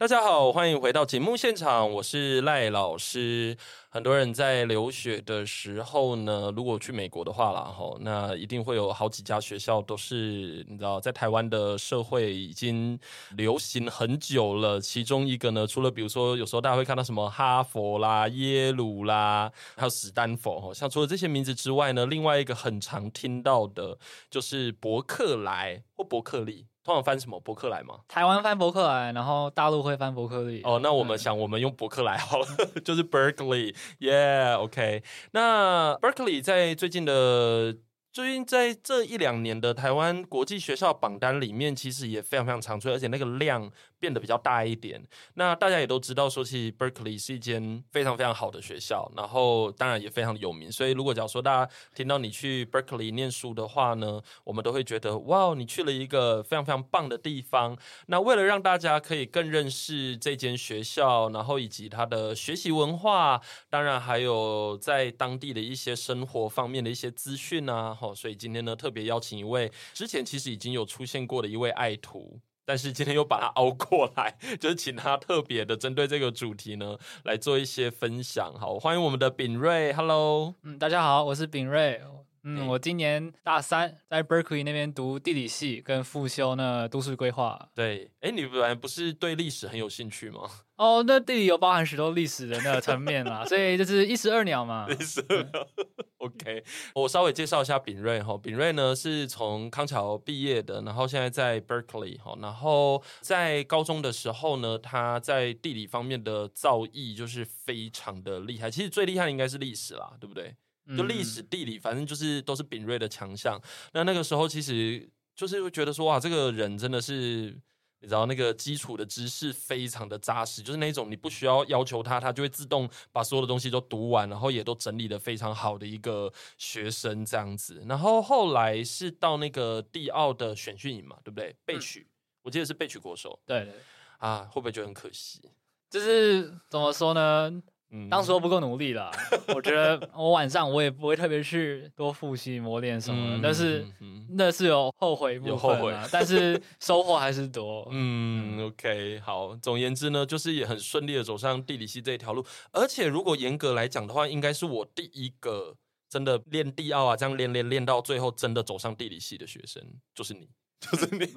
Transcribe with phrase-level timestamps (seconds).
[0.00, 3.54] 大家好，欢迎回到节目现场，我是赖老师。
[3.90, 12.98] 很多人在留学的时候呢，如果去美国的话啦，吼，那一定会有好几家学校都是你知道，在台湾的社会已经
[13.36, 14.80] 流行很久了。
[14.80, 23.98] 其中一个呢，除了比如说有时候大家会看到什么哈佛啦、耶鲁啦，还有史丹佛，吼，像除了这些名字之外呢，另外一个很常听到的
[24.30, 26.69] 就是伯克莱或伯克利。
[26.90, 28.00] 通常翻什么博客来吗？
[28.08, 30.60] 台湾翻博客来，然后大陆会翻伯克利。
[30.64, 32.46] 哦，那我们想，我们用伯克莱好了，
[32.84, 35.04] 就是 Berkeley，Yeah，OK。
[35.30, 37.76] 那 Berkeley 在最近的。
[38.12, 43.70] 最近在这一两年的台湾国际学校榜单里面，其实也非常非常常出，而且那个量
[44.00, 45.00] 变得比较大一点。
[45.34, 50.72] 那大家也都知道，说其实 Berkeley 是一间非常非常好的学校，然后当然也非常有名。
[50.72, 57.76] 所以如果假如说大家听到你去 Berkeley 念书的话呢，我们都会觉得哇，你去了一个非常非常棒的地方。
[58.06, 67.94] 那为了让大家可以更认识这间学校，然后以及它的学习文化，当然还有在当地的一些生活方面的一些资讯啊。
[67.94, 78.54] 好，所以今天呢，特别邀请一位之前其实已经有出现过的一位爱徒，但是今天又把它熬过来，就是请他特别的针对这个主题呢来做一些分享。
[78.54, 82.00] 好，欢迎我们的炳瑞，Hello，嗯，大家好，我是炳瑞，
[82.42, 87.68] 嗯，我今年大三，在 Berkeley 那边读地理系，跟副修呢都市规划。
[87.74, 90.48] 对，哎，你本来不是对历史很有兴趣吗？
[90.76, 94.86] 哦，那地理有包含许多历史的那个层面嘛， 所以就是一石二鸟嘛。
[94.88, 95.68] 一石二鸟。
[96.20, 96.62] OK，
[96.94, 98.36] 我稍微介绍一下秉瑞哈。
[98.36, 102.36] 秉瑞呢是从康桥毕业的，然后现在在 Berkeley 哈。
[102.40, 108.70] 然后在高中的时候呢，他在地理方面的造诣就是非常的厉害。
[108.70, 110.54] 其实最厉害的应该是历史啦，对不对？
[110.96, 113.60] 就历史、地理，反正就是都是秉叡的强项。
[113.92, 117.60] 那那个时候其实就是会觉得说，哇，这个人真的是。
[118.02, 127.84] 你知道那个基础的知识非常的扎实，就是那种你不需要要求他，他就会自动把所有的东西都读完，然后也都整理的非常好的一个学生这样子。
[127.86, 131.54] 然后后来是到那个地奥的选训营嘛，对不对？
[131.66, 132.08] 被取，嗯、
[132.44, 133.38] 我记得是被取国手。
[133.44, 133.74] 对对。
[134.16, 135.42] 啊，会不会觉得很可惜？
[135.90, 137.62] 就是怎么说呢？
[137.92, 139.10] 嗯，当时我不够努力了。
[139.54, 143.84] 我觉得我晚上我也不会特别去多复习磨练什么的，但是
[144.30, 147.88] 那是有后悔部分，有后悔， 但是收获还是多。
[147.90, 149.56] 嗯，OK，好。
[149.56, 152.44] 总言之呢，就是也很顺利的走上地理系这一条路。
[152.72, 155.74] 而且如果严格来讲的话，应该是我第一个
[156.08, 159.82] 真的练地奥啊，这样练练练到最后真的走上地理系的学生，
[160.14, 160.48] 就是你，
[160.80, 161.28] 就是你。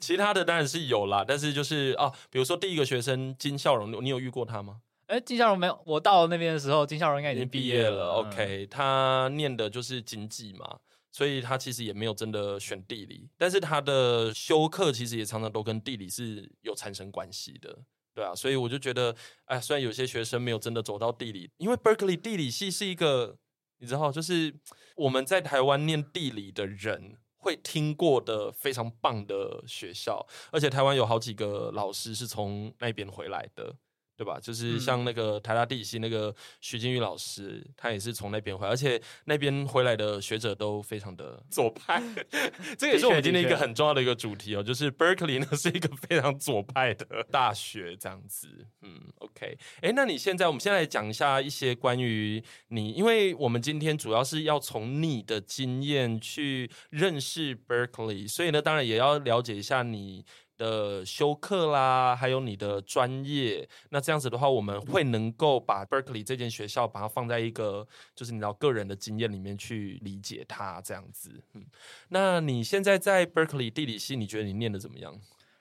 [0.00, 4.80] 其他的当然是有啦，但是就是啊，比如说第一个学生金笑容，你有遇过他吗？
[5.08, 5.82] 哎，金孝荣没有。
[5.86, 7.90] 我到了那边的时候，金孝荣应该已经毕业了。
[7.90, 8.08] 毕业了。
[8.12, 10.78] OK，他念的就是经济嘛，
[11.10, 17.78] 所以他其实也没有真的选地理，但是他的修课其实也常常都跟地理是有产生关系的，
[18.14, 18.34] 对啊。
[18.34, 23.38] 所以我就觉得，哎，虽然有些学生没有真的走到地理，因为 Berkeley 地理系是一个，
[23.78, 24.54] 你知道，就是
[24.96, 33.74] 我们在台湾念地理的人会听过的非常棒的学校，而且台湾有好几个老师是从那边回来的。
[34.18, 34.36] 对吧？
[34.42, 42.02] 就是像那个台大地理系那个徐金玉老师，他也是从那边回来，而且那边回来的学者都非常的左派。
[42.76, 48.48] 这也是我们今天一个很重要的一个主题哦，就是 Berkeley 呢 是一个非常左派的大学，这样子。
[48.82, 49.56] 嗯，OK。
[49.82, 60.24] 哎，那你现在，我们先来讲一下一些关于你，因为我们今天主要是要从你的经验去认识 Berkeley，所以呢，当然也要了解一下你。
[60.58, 71.42] 的修课啦，还有你的专业，那这样子的话，我们会能够把 Berkeley 这间学校，把它放在一个就是你知道个人的经验里面去理解它，这样子。
[71.54, 71.64] 嗯，
[72.08, 75.18] 那你现在在 Berkeley 地理系，你觉得你念的怎么样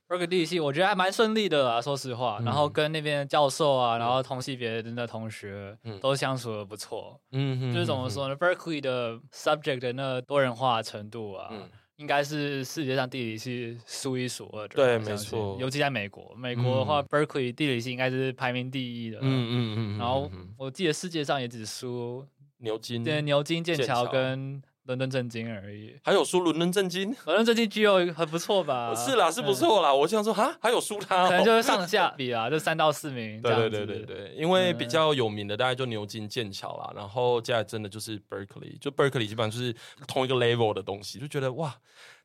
[0.09, 2.37] ？Berkeley 地理系，我觉得还蛮顺利的啊，说实话。
[2.39, 7.19] 嗯、然后跟那边的教授啊，然后同系别的同学，嗯，都相处的不错。
[7.31, 11.53] 嗯哼，就是怎么说呢、嗯、Berkeley 的 subject 的那多元化程度啊。
[11.97, 15.57] 嗯应该是世界上地理系数一数二的，对，没错。
[15.59, 19.17] 尤其在美国，美国的话、嗯、，Berkeley 地理系应该是排名第一的。
[19.19, 19.97] 嗯嗯嗯。
[19.97, 22.23] 然后我记得世界上也只输
[22.59, 25.95] 牛津，对，牛津、剑桥跟伦敦政经而已。
[26.03, 27.15] 还有输伦敦政经？
[27.25, 28.93] 伦敦政经 Geo 很不错吧？
[28.97, 29.93] 是啦，是不错啦。
[29.93, 33.41] 我想说，哈，还有输他、喔，可能就是上下比啊， 就三到四名。
[33.41, 39.75] 对对对对对，因为比较有名的大概就牛津、剑桥啦，然后接下来真的就是 Berkeley，就 Berkeley 基本上就是
[40.07, 41.75] 同一个 level 的东西，就觉得哇。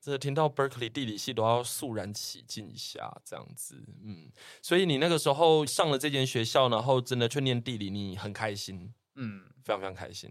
[0.05, 4.29] 这听到 Berkeley 地理系都要肃然起敬一下，这样子，嗯，
[4.61, 10.29] 所以你那个时候上了这间学校，然后真的去念地理，你很开心，嗯，非常非常开心。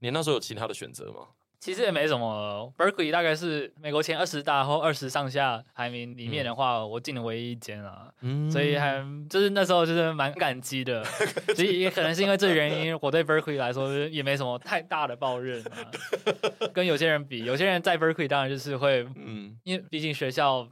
[0.00, 1.28] 你那时候有其他的选择吗？
[1.60, 11.02] 其实也没什么，Berkeley 大概是美国前二十大或二十上下排名里面的话，嗯、我进的唯一一间啊，嗯、所以还就是那时候就是蛮感激的，
[11.56, 15.90] 所以也可能是因为这原因，我对 Berkeley 来说也没什么太大的抱怨啊。
[16.72, 20.68] 跟有些人比，有些人在 Berkeley 当然就是会，嗯，因为毕竟学校。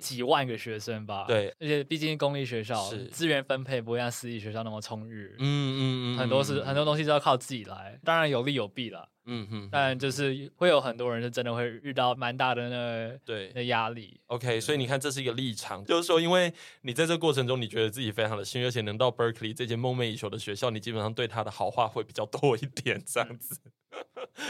[0.00, 14.20] 几万个学生吧，对，而且毕竟公立学校资源分配不会像私立学校那么充裕，嗯嗯嗯，很多是很多东西都要靠自己来，当然有利有弊啦，嗯哼，但就是会有很多人是真的会遇到蛮大的那对的压力。
[14.26, 23.58] OK，所以你看这是一个立场，就是说，因为你在这过程中你觉得自己非常的幸运，而且能到 Berkeley 这间梦寐以求的学校，你基本上对他的好话会比较多一点，这样子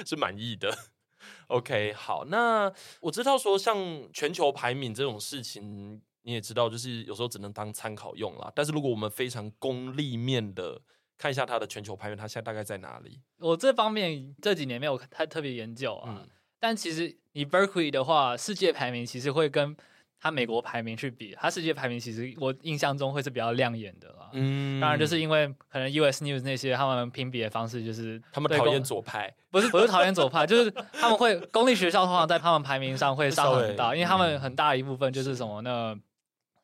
[0.04, 0.76] 是满意的。
[1.46, 3.78] OK，好，那我知道说像
[4.12, 8.50] 全球排名这种事情，你也知道，就是有时候只能当参考用啦。
[8.54, 10.80] 但是如果我们非常功利面的
[11.18, 13.20] 看一下它的全球排名，它现在大概在哪里？
[13.38, 16.16] 我这方面这几年没有太特别研究啊。
[16.20, 16.28] 嗯、
[16.60, 19.76] 但其实你 Berkeley 的话，世界排名其实会跟。
[20.20, 24.30] 它美国排名去比，它世界排名其实我印象中会是比较亮眼的啦。
[24.32, 35.94] 嗯，当然就是因为可能 US News 那些他们评比的方式就是他们讨厌左派，不是不是讨厌左派，就是他们会公立学校通常在他们排名上会上很大，因为他们很大一部分就是什么那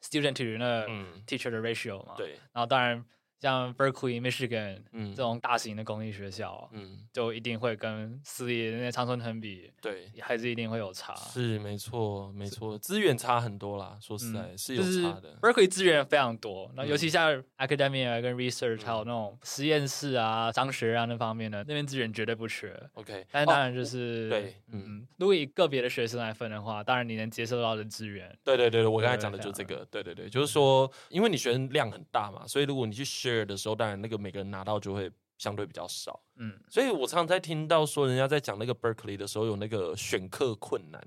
[0.02, 0.86] student to 那
[1.26, 2.14] teacher 的 ratio 嘛。
[2.16, 3.04] 对，然后当然。
[3.40, 11.14] 像 Berkeley、Michigan 这种大型的公立学校，嗯，就一定会跟私立的那些常春藤比，对，还是一定会有差。
[11.14, 13.96] 是没错，没错，资源差很多啦。
[13.98, 15.34] 说实在，是有差的。
[15.40, 22.70] Berkeley 资源非常多，那尤其像 academia 跟 research 还有那种实验室啊、商学啊那方面的，那边资源绝对不缺。
[22.92, 33.29] OK，但当然就是对，嗯，如果以个别的学生来分的话，当然你能接受到的资源，对对对，我刚才讲的就是这个，对对对，就是说，因为你学生量很大嘛，所以如果你去学。
[33.44, 41.02] 的时候，当然那个每个人拿到就会相对比较少，嗯，所以我常常在听到说人家在讲那个 Berkeley 的时候有那个选课困难，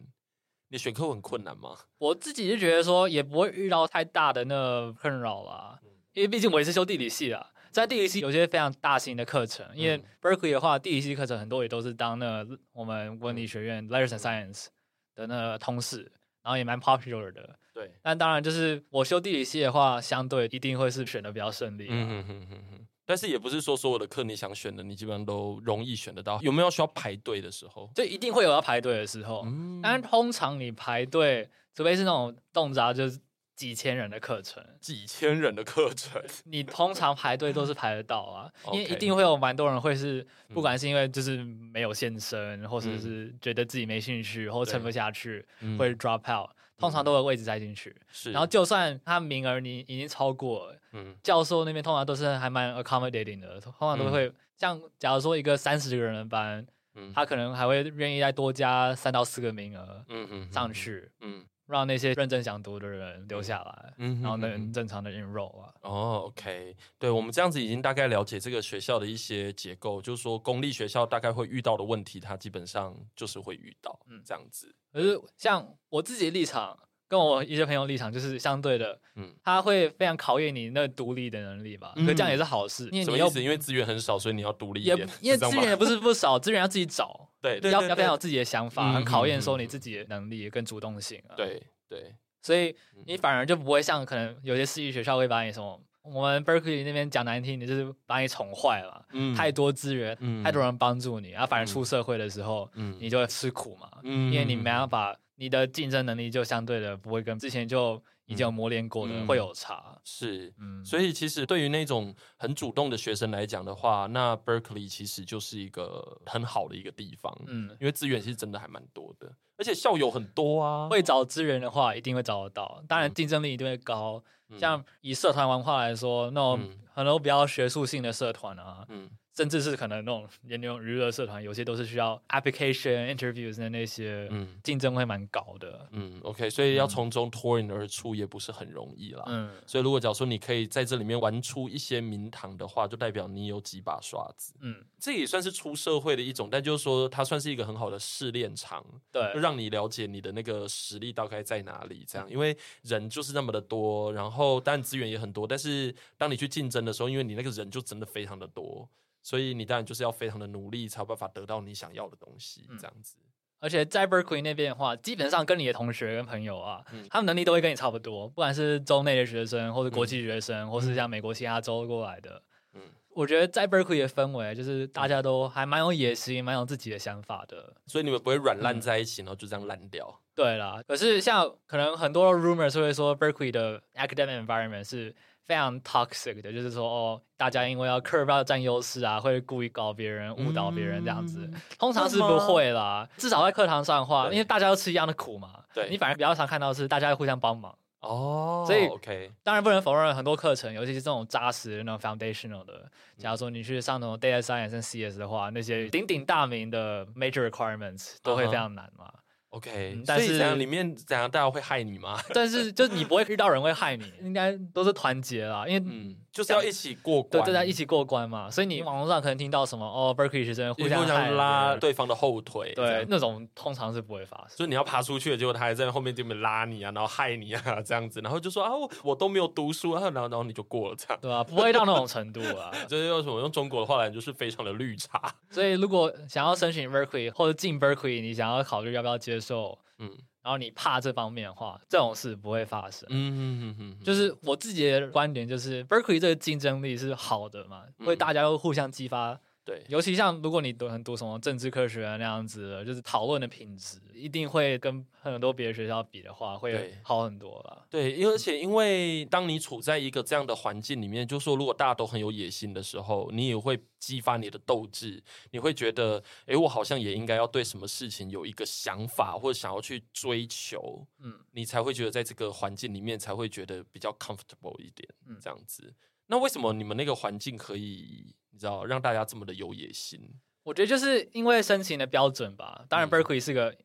[0.69, 1.77] 你选课很困难吗？
[1.99, 5.79] 我自己就觉得说也不会遇到太大的那困扰啦，
[6.13, 14.67] 因为毕竟我也是修地理系的，在地理系有些非常大型的课程，因为 Berkeley 的话，地理系课程很多也都是当那我们文理学院 Letters and Science
[15.13, 16.11] 的那个通识，
[16.43, 17.57] 然后也蛮 popular 的。
[17.73, 21.87] 对，但当然就是我修地理系的话，相对一定会是选的比较顺利。
[21.89, 22.87] 嗯哼哼哼哼。
[23.05, 26.39] 但是也不是说所有的课你想选的，你基本上都容易选得到。
[26.41, 27.89] 有没有需要排队的时候？
[27.95, 29.43] 就一定会有要排队的时候。
[29.45, 29.81] 嗯。
[29.81, 33.19] 但通常你排队，除非是那种动辄就是
[33.63, 38.51] 几千人的课程，几千人的课程， 你通常排队都是排得到啊。
[38.73, 45.45] 因为一定会有蛮多人会是，不管是因为就是没有现身，或者是觉得自己没兴趣，或撑不下去，
[45.79, 46.49] 会 drop out。
[46.77, 48.33] 通常都有位置塞进去，是。
[48.33, 56.65] 然后就算他名额你已经超过了，嗯，教授那边通常都是还蛮 accommodating 的，通常都会像假如说一个三十个人的班，
[56.95, 65.73] 嗯，他可能还会愿意再多加三到四个名额，嗯嗯，上去，嗯，让那些认真想读的人留下来，嗯，然后能正常的 enroll 啊。
[65.81, 74.73] 哦，OK，对，我们这样子已经大概了解这个学校的一些结构，就是说公立学校大概会遇到的问题，它基本上就是会遇到，嗯，这样子。
[74.91, 76.77] 可是像我自己的立场，
[77.13, 81.93] 跟我一些朋友立场就是相对的，嗯，他会非常考验你那独立的能力吧。
[81.95, 85.07] 可是这样也是好事，因为你要因为资源很少，所以你要独立一点。
[85.21, 91.37] 因为资源也不是不少，资源要自己找，对，要要非常有自己的想法，很考验说你自己的能力跟主动性啊。
[91.37, 100.43] 对对，所以你反而就不会像可能有些私立学校会把你什么，我们 Berkeley 那边讲难听，你就是把你宠坏了，嗯，太多资源，嗯。
[100.43, 105.17] 太多人帮助你，然后反而出社会的时候，嗯，你就会吃苦嘛，嗯，因为你没办法。
[105.35, 124.23] 你的竞争能力就相对的不会跟之前就已经有磨练过的、嗯、会有差，是，嗯，所以其实对于那种很主动的学生来讲的话，那 Berkeley 其实就是一个很好的一个地方，嗯，因为资源其实真的还蛮多的，而且校友很多啊，会找资源的话一定会找得到，当然竞争力一定会高。
[124.42, 126.59] 嗯、像以社团文化来说，那种
[126.93, 135.87] 很多比较学术性的社团啊，嗯，甚至是可能那种研究娱乐社团，有些都是需要 application interviews 的那些，嗯，竞争会蛮高的。
[135.91, 139.23] 嗯，OK，所以要从中脱颖而出也不是很容易啦。
[139.25, 144.53] 嗯，所以如果假如说你可以在这里面玩出一些名堂的话，就代表你有几把刷子。
[144.61, 152.05] 嗯，这也算是出社会的一种，但就是说它算是一个很好的试炼场，对，让你了解你的那个实力大概在哪里。
[152.07, 158.87] 这样，因为人就是那么的多，然后当然资源也很多，但是当你去竞争的时候，因为你那个人就真的非常的多。
[159.23, 163.15] 所以你当然就是要非常的努力，才有办法得到你想要的东西，这样子。
[163.17, 172.43] 嗯、而且在 Berkeley 那边的话，基本上跟你的同学跟朋友啊，嗯、他们能力都会跟你差不多，不管是州内的学生，或是国际学生，嗯、或是像美国其他州过来的。
[172.73, 172.81] 嗯，
[173.15, 177.73] 我觉得在 Berkeley 的氛围，就是大家都还蛮有野心，蛮有自己的想法的。
[177.87, 180.19] 所以你们不会软烂在一起，然后就这样烂掉。
[180.35, 185.15] 对啦，可是像可能很多 rumors 会说 Berkeley 的 academic environment 是。
[185.45, 191.39] 非常 toxic 的，就是说哦，大家因为要 curve 要占优势啊，会故意搞别人、误导别人这样子。
[191.39, 195.59] 嗯、通常是不会啦，至少在课堂上的话，因为大家都吃一样的苦嘛。
[195.73, 197.77] 对，你反而比较常看到是大家会互相帮忙。
[198.03, 202.91] 哦，所以 OK，当然不能否认很多课程，尤其是这种扎实的那种 foundational 的。
[203.17, 209.05] 假如说你去上那种 data science 跟 CS 的话，那些鼎鼎大名的 major requirements 都会非常难嘛。
[209.07, 209.57] Uh.
[209.57, 212.19] OK，但是里面怎样大家会害你吗？
[212.33, 216.17] 但是就是你不会遇到人会害你，应该都是团结啦，因为嗯。
[216.33, 218.49] 就是要一起过关，对，大家一起过关嘛。
[218.49, 221.05] 所以你网络上可能听到什么哦，Berkeley 学生互相
[221.37, 224.57] 拉对方的后腿，对，那种通常是不会发生。
[224.57, 232.71] 所以你要爬出去，结果他还在后面这边拉你啊，然后害你啊，这样子，然后就说啊，我我都没有读书啊，然后然后你就过了，这样对啊，不会到那种程度啊。
[232.89, 235.31] 就是用什么用中国的话来，就是非常的绿茶。
[235.51, 240.11] 所以如果想要申请 Berkeley 或者进 Berkeley，你想要考虑要不要接受，嗯。
[240.43, 243.07] 然后你怕这方面的话，这种事不会发生。
[243.09, 249.39] 嗯嗯嗯嗯，就是我自己的观点，就是 Berkeley 这个竞争力是好的嘛，会大家都互相激发。
[249.65, 257.85] 对，尤其像如果你读很多什么政治科学那样子，就是讨论的品质一定会跟很多别的学校比的话，会好很多了。
[257.89, 275.93] 对，因而且因为当你处在一个这样的环境里面，就是说如果大家都很有野心的时候，你也会激发你的斗志，你会觉得，哎，我好像也应该要对什么事情有一个想法，或者想要去追求，嗯，你才会觉得在这个环境里面才会觉得比较 comfortable 一点，嗯，这样子。
[276.27, 278.35] 那为什么你们那个环境可以？
[278.51, 280.21] 你知道让大家这么的有野心？
[280.61, 282.85] 我觉得就是因为申请的标准吧。
[282.87, 283.75] 当然，Berkeley 是个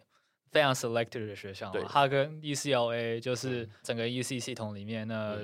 [0.52, 5.38] 非常 selective 的学校嘛，它跟 UCLA 就是整个 UC 系统里面那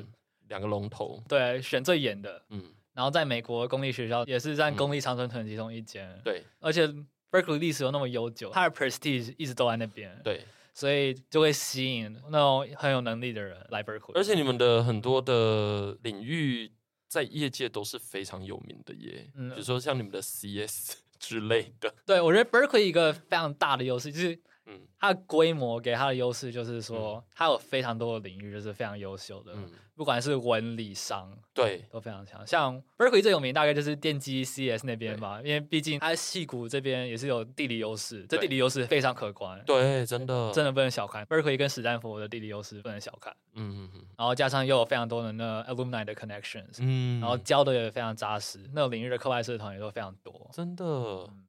[0.48, 1.24] 两个龙头。
[1.26, 2.42] 对，选最严的。
[2.50, 2.62] 嗯。
[2.92, 6.20] 然后在美国公立学校也是在公立常春藤其中一间。
[6.22, 6.44] 对。
[6.60, 6.86] 而且
[7.30, 10.20] Berkeley 历史又那么悠久，它的 prestige 一直都在那边。
[10.22, 10.44] 对。
[10.74, 14.12] 所以就会吸引那种很有能力的人来 Berkeley。
[14.14, 16.70] 而且你们的很多的领域。
[17.14, 21.94] 在业界都是非常有名的耶，嗯，比如说像你们的 CS 之类的。
[22.04, 29.52] 对，我觉得 Berkeley 一个非常大的优势就是，嗯，它的规模给它的优势就是说，它有非常多的领域就是非常优秀的。
[29.54, 32.44] 嗯不管是文理商，对，都非常强。
[32.46, 39.62] 像 Berkeley 最有名，大概就是电机 CS 那边吧，因为毕竟它矽谷这边也是有地理优势，对这地理优势非常可观。
[39.64, 43.32] 对，真的，真的不能小看 Berkeley 跟史丹佛的地理优势不能小看。
[43.54, 44.04] 嗯嗯嗯。
[44.18, 50.50] 然后加上又有非常多的那 alumni 的 connections，嗯，然后教的也非常扎实，那个领域的课外社团也都非常多。
[50.52, 50.84] 真的，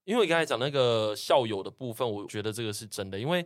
[0.03, 3.45] 因为你刚才讲那个校友的部分，我觉得这个是真的，因为。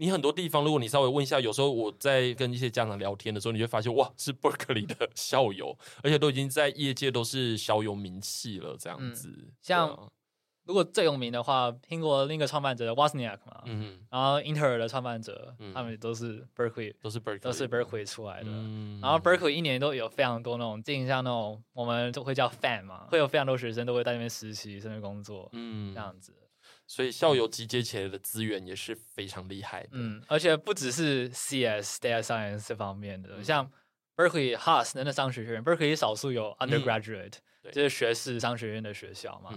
[0.00, 9.28] 你很多地方，如果你稍微问一下，有时候我在跟一些家长聊天的时候，你会发现，哇，是 Berkeley 的校友， 而且都已经在业界都是小有名气了，这样子。
[9.28, 10.08] 嗯、像、啊、
[10.64, 13.62] 如果最有名的话，苹果另一个创办者 Wozniak 嘛，
[14.08, 18.48] 然后英特尔的创办者，嗯、他们都是 Berkeley，都是 Berkeley，都是 Berkeley 出来的。
[18.48, 26.32] 嗯、然后 Berkeley 一年都有非常多那种，进像那种我们都会叫 fan 嘛，会有非常多学生都会在那边实习甚至工作，嗯，这样子。
[26.90, 33.70] 所以校友集结起来的资源也是非常厉害的，嗯，而且不只是 CS data science 这方面的，嗯、像
[34.16, 39.54] Berkeley Haas 那商学院，Berkeley 少数有 undergraduate，、嗯、就是学士商学院的学校嘛，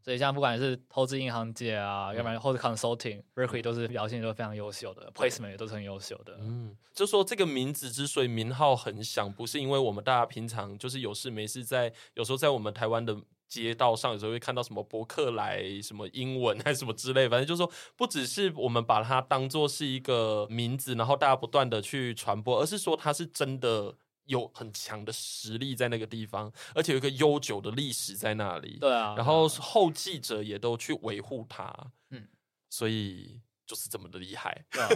[0.00, 13.20] 所以像不管是投资银行界啊，嗯、要不然或者 consulting，Berkeley、嗯、都是表现都非常优秀的，placement 也都是很优秀的，嗯，就说这个名字之所以名号很响，不是因为我们大家平常就是有事没事在，有时候在我们台湾的。
[13.48, 28.78] 街道上有时候会看到什么博客来什么英文 还是什么之类，反正就是说不只是我们把它当做是一个名字，然后大家不断的去传播，而是说它是真的有很强的实力在那个地方，而且有一个悠久的历史在那里。
[28.80, 31.72] 对啊，然后后继者也都去维护它。
[32.10, 32.26] 嗯，
[32.68, 34.64] 所以就是这么的厉害。
[34.70, 34.88] 对啊、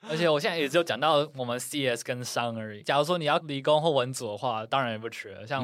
[0.08, 2.82] 而且我现在也只有讲到我们 CS 跟商而已。
[2.82, 5.46] 假如说你要理工或文组的话，当然也不缺。
[5.46, 5.62] 像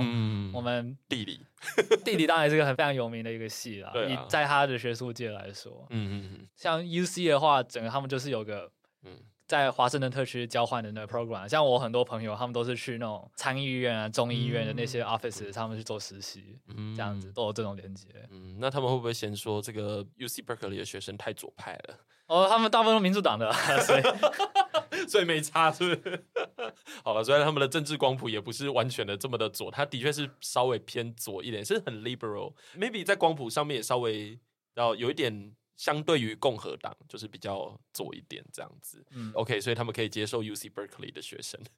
[0.53, 1.41] 我们、嗯、地理，
[2.05, 3.93] 地理当然是一个很非常有名的一个系啦。
[4.07, 8.71] 你、啊、在他的学术界来说，嗯嗯嗯，像 UC 的话，整个他们就是有个
[9.03, 9.19] 嗯。
[9.47, 18.09] 在华盛顿特区交换的那个 program，像我很多朋友，他们都是去那种参议院啊、众议院的那些 office，、嗯、他们去做实习，嗯、这样子都有这种连接。
[18.31, 21.97] 嗯，那他们会不会嫌说这个 UC Berkeley 的学生太左派了？
[22.27, 24.03] 哦，他们大部分都民主党的，所以
[25.07, 26.25] 所以没差，是不是？
[27.05, 34.41] 好了，虽然他们的政治光谱也不是完全的这么的左，他的确是稍微偏左一点，是很 liberal，maybe 在光谱上面也稍微
[34.75, 35.55] 要有一点。
[35.77, 39.05] 相对于共和党，就是比较左一点这样子。
[39.11, 41.61] 嗯，OK，所以他们可以接受 UC Berkeley 的学生。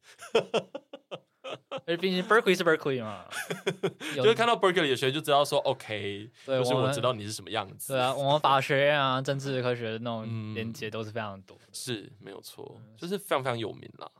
[1.86, 3.24] 而毕竟 Berkeley 是 Berkeley 嘛，
[4.14, 7.94] 就是看到 Berkeley 的学生就知道说 OK，对，就是我知道你是什么样子。
[7.94, 14.10] 对啊，我们法学院啊、政治科学的那种连接都是非常多、嗯，是没有错，就是非常非常有名啦。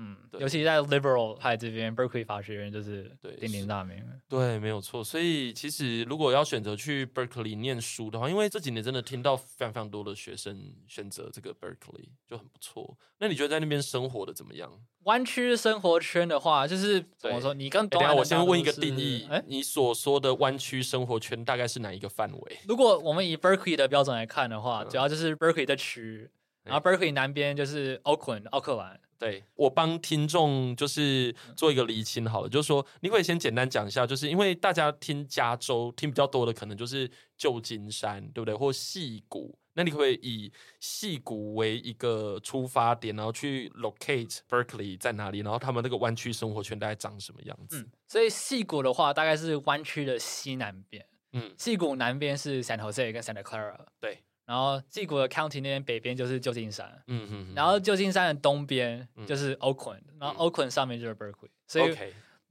[0.00, 4.00] 嗯，尤其在 liberal 派这边，Berkeley 法学院就是鼎鼎大名。
[4.28, 5.02] 对，没有错。
[5.02, 12.96] 所以其实如果要选择去 Berkeley 念书的话，因为这几年真的听到非常非常多的学生选择这个 Berkeley 就很不错。
[13.18, 14.70] 那你觉得在那边生活的怎么样？
[15.02, 17.52] 湾区生活圈的话，就是怎么说？
[17.52, 22.58] 你刚等下我先问一个定义，哎，你所说的湾区生活圈大概是哪一个范围？
[22.68, 26.30] 如果我们以 Berkeley 的标准来看的话，主要就是 Berkeley 的区，
[26.62, 29.00] 然后 Berkeley 南边就是 Oakland 奥克兰。
[29.18, 38.54] 对，我帮听众就是做一个厘清好了，就是说你可以先简单讲一下，就是因为大家听加州听比较多的可能就是旧金山，对不对？
[38.54, 47.80] 或戏谷，那你可不可以以戏谷为一个出发点，然后去 locate Berkeley 在哪里，然后他们那个湾区生活圈大概长什么样子？
[47.80, 54.22] 嗯，所以戏谷的话，大概是湾区的西南边，嗯，戏谷南边是 San Jose 跟 Santa Clara，对。
[54.48, 61.94] 然后矽谷的 county 那边北边就是旧金山，嗯嗯，然后旧金山的东边就是 Oakland，、嗯、然后 Oakland 上面就是 Berkeley，、嗯、所以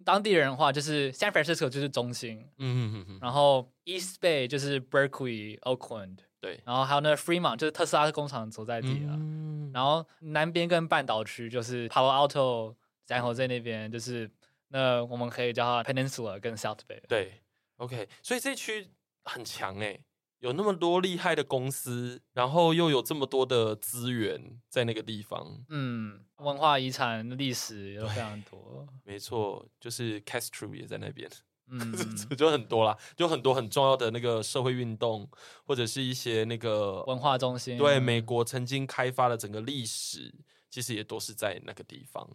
[0.05, 12.75] 当地人的话就是 San Francisco 就是中心，嗯嗯嗯，然后 East Bay 就是 Berkeley Oakland，对，然后还有那个 Fremont 就是特斯拉的工厂所在地啊，嗯、然后南边跟半岛区就是 Palo Alto、
[13.07, 14.29] San Jose 那边就是
[14.67, 17.41] 那我们可以叫它 Peninsula 跟 South Bay，对
[17.77, 18.87] ，OK，所以这区
[19.23, 19.99] 很强哎。
[20.39, 28.87] 有那么多厉害的公司，然后又有这么多的资源在那个地方，嗯，文化遗产、历史也都非常多。
[29.03, 31.27] 没错，就是 Castro 也在那边，
[31.69, 31.91] 嗯，
[32.37, 35.27] 就很多啦，就很多很重要的那个社会运动，
[35.65, 37.77] 或者是一些那个文化中心。
[37.77, 40.33] 对，美国曾经开发的整个历史，
[40.69, 42.29] 其实也都是在那个地方。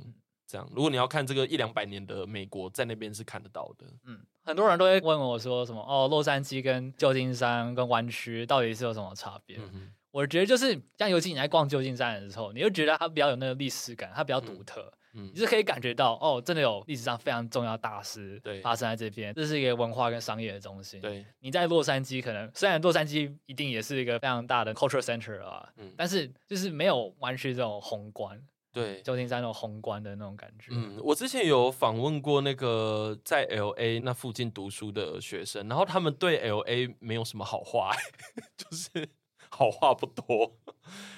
[0.53, 3.87] 这样，如果你要看这个一两百年的美国，在那边是看得到的。
[4.07, 9.57] 嗯，很多人都会问我说什么哦，洛杉矶跟旧金山跟湾区到底是有什么差别？
[9.57, 14.93] 嗯，我觉得就是像尤其你在逛旧金山的时候，你就觉得它比较有那个历史感，它比较独特。
[15.15, 21.01] 嗯，你是可以感觉到哦，真的有历史上非常重要的大事对发生在这边，这是一个文化跟商业的中心。
[21.01, 28.43] 对，你在洛杉矶可能虽然洛杉矶一定也是一个非常大的 cultural center 啊，嗯，但是就是没有湾区这种宏观。
[28.73, 30.69] 对，旧金山那种宏观的那种感觉。
[30.71, 37.93] 嗯，我之前有访问过那个在 LA 那附近读书的学生，然后他们对 LA 没有什么好话，
[38.57, 39.09] 就是
[39.51, 40.53] 好话不多。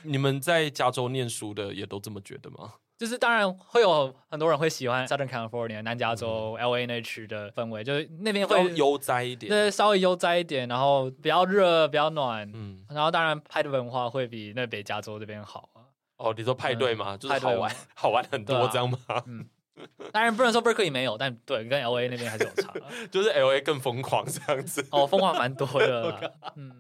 [0.03, 2.75] 你们在加州念书的也都这么觉得吗？
[2.97, 12.49] 就是当然会有很多人会喜欢 Southern California 南加州 LA 那区的氛围，就是那边会悠哉一点，对，稍微悠哉一点，然后比较热，比较暖。
[12.55, 15.69] 嗯，然后当然拍的文化会比那北加州这边好。
[16.17, 17.15] 哦，你说派对吗？
[17.17, 18.99] 嗯、就是好玩，好玩很多，这样吗？
[19.27, 19.49] 嗯。
[20.13, 22.73] 当然不能说 Berkeley 没有，但对，跟 LA 那边还是有差，
[23.11, 24.87] 就是 LA 更疯狂这样子。
[24.91, 26.33] 哦，疯狂蛮多的。
[26.55, 26.73] 嗯，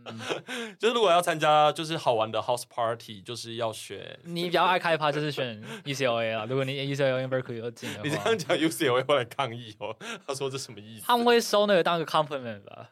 [0.78, 4.18] 就是如果要参加就是好玩的 house party，就是要选。
[4.24, 6.46] 你比较爱开趴，就是选 UCLA 啊。
[6.48, 9.96] 如果你 UCLA 跟 Berkeley 都进的话，你这样讲 UCLA 会来抗议哦。
[10.26, 11.04] 他说这什么意思？
[11.06, 12.88] 他们会收那个当个 compliment 吧？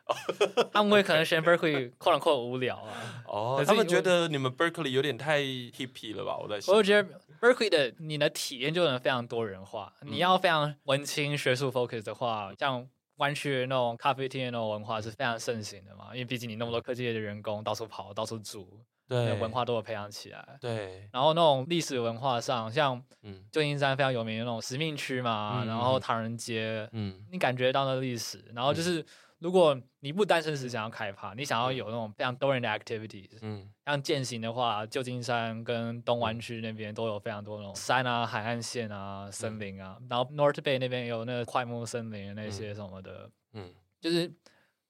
[0.73, 3.23] 他们会可能选 Berkeley，扣两扣无聊啊。
[3.27, 6.37] 哦，他们觉得你们 Berkeley 有点太 hippie 了吧？
[6.43, 6.75] 我在想。
[6.75, 7.09] 我觉得。
[7.43, 9.93] Berkeley 的你的体验就能非常多元化。
[10.03, 16.11] 嗯、你要非常文青学术 focus 的话，像湾区那种咖啡厅的那种文化是非常盛行的嘛。
[16.13, 20.57] 因为毕竟你那么多科技业的员工到处跑、到处住，对，文化都有培养起来。
[20.61, 21.09] 对。
[21.13, 23.03] 然后那种历史文化上，像
[23.51, 29.05] 旧金山非常有名的那种使命区嘛，嗯、然后唐人街，嗯，你感觉到那历史，然后就是。
[29.43, 43.69] 嗯如果你不单身时想要开趴，你想要有那种非常多人的 activities，嗯，像健行的话，旧金山跟东湾区那边都有非常多那种山啊、海岸线啊、森林啊，嗯、然后 North Bay 那边有那个快木森林那些什么的，嗯，
[44.01, 44.33] 就是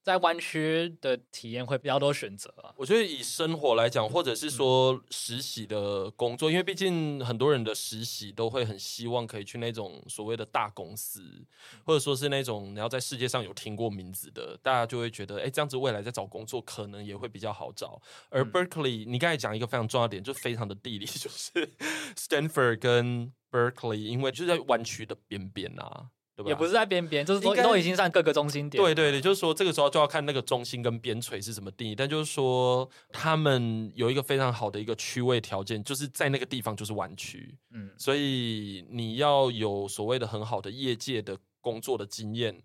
[0.03, 2.73] 在湾区的体验会比较多选择啊。
[2.75, 11.23] 我觉得以生活来讲，或者是说实习的工作，因为毕竟很多人的实习都会很希望可以去那种所谓的大公司，
[11.85, 18.01] 或者说是那种你要在世界上有听过名字的，大家就会觉得，哎，这样子未来在找工作可能也会比较好找。
[18.29, 21.71] 而 Berkeley，你刚才讲一个非常重要的点，就非常的地理， 就是
[22.17, 26.09] Stanford 跟 Berkeley，因为就在湾区的边边啊。
[26.43, 26.49] 对吧？
[26.49, 28.83] 也不是在边边，就是都都已经算各个中心点。
[28.83, 31.95] 对对对，就是说这个时候就要看那个中心跟边陲是什么定义。
[31.95, 37.57] 但就是说，他们有一个非常好的一个区位条件，就是在那个地方就是湾区。
[37.71, 42.61] 嗯，所以你要有所谓的很好的业界的工作的经验，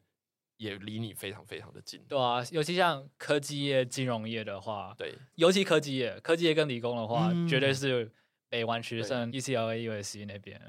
[0.57, 2.01] 也离你非常非常的近。
[2.09, 8.11] 对啊，尤其像科技业、金融业的话，对，尤其科技业、科技业跟理工的话，嗯、绝对是
[8.49, 10.61] 北湾区，像 UCLA、USC 那边。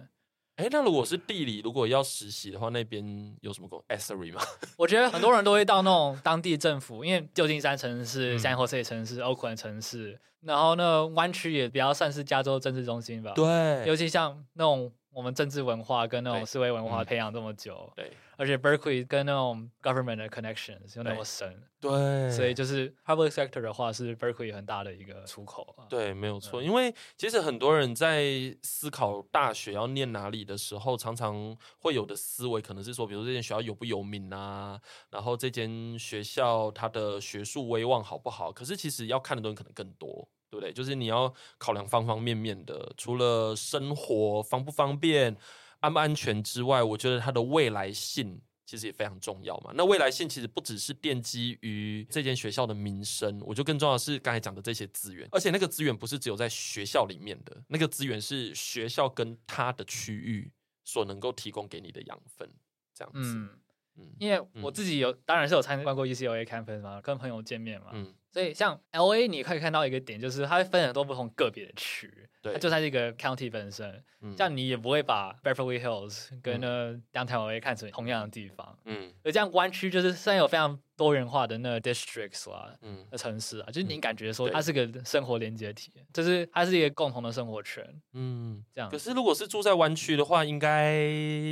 [0.60, 4.41] 哎，那如果是地理，如果要实习的话，那边有什么工？Esri 吗？
[4.76, 13.32] 我觉得很多人都会到那种当地政府，因为旧金山城市、San Jose 城市、Oakland 城市，然后呢，湾区也比较算是加州政治中心吧。
[13.34, 14.91] 对，尤其像那种。
[15.12, 25.89] 我们政治文化跟那种思维文化培养这么久，对，而且 Berkeley 跟那种 government 的 connections 又那么深，对，所以就是 public sector 的话是 Berkeley 很大的一个出口啊。
[25.89, 38.52] 对，没有错，因为其实很多人在思考大学要念哪里的时候，常常会有的思维可能是说，比如说这间学校有不有名啊，然后这间学校它的学术威望好不好？
[38.52, 40.28] 可是其实要看的东西可能更多。
[40.50, 40.74] 对不对？
[40.74, 45.38] 就是你要考量方方面面的，除了生活方不方便、
[45.80, 49.72] 安不安全之外，我觉得它的未来性其实也非常重要嘛。
[49.76, 60.52] 那未来性其实不只是奠基于这间学校的名声，我觉得更重要的是刚才讲的这些资源，而且那个资源不是只有在学校里面的，那个资源是学校跟它的区域
[60.84, 62.50] 所能够提供给你的养分，
[62.94, 63.20] 这样子。
[63.36, 63.50] 嗯
[63.98, 67.92] 嗯，因为我自己有，当然是有参观过 UCLA campus 嘛，跟朋友见面嘛。
[67.94, 68.14] 嗯。
[68.32, 72.12] 所以像 L A，你可以看到一个点，就是它会分很多不同个别的区，
[72.42, 88.89] 对，它就在一个 county 本身，嗯，这样你也不会把 Beverly Hills 跟呢 Downtown L A 看成同样的地方，嗯，而这样湾区就是虽然有非常多元化的那个 districts 啊，嗯，的城市啊，就是你感觉说它是个生活连接体，就是它是一个共同的生活圈，嗯，这样。
[88.92, 91.10] 可是如果是住在湾区的话，应该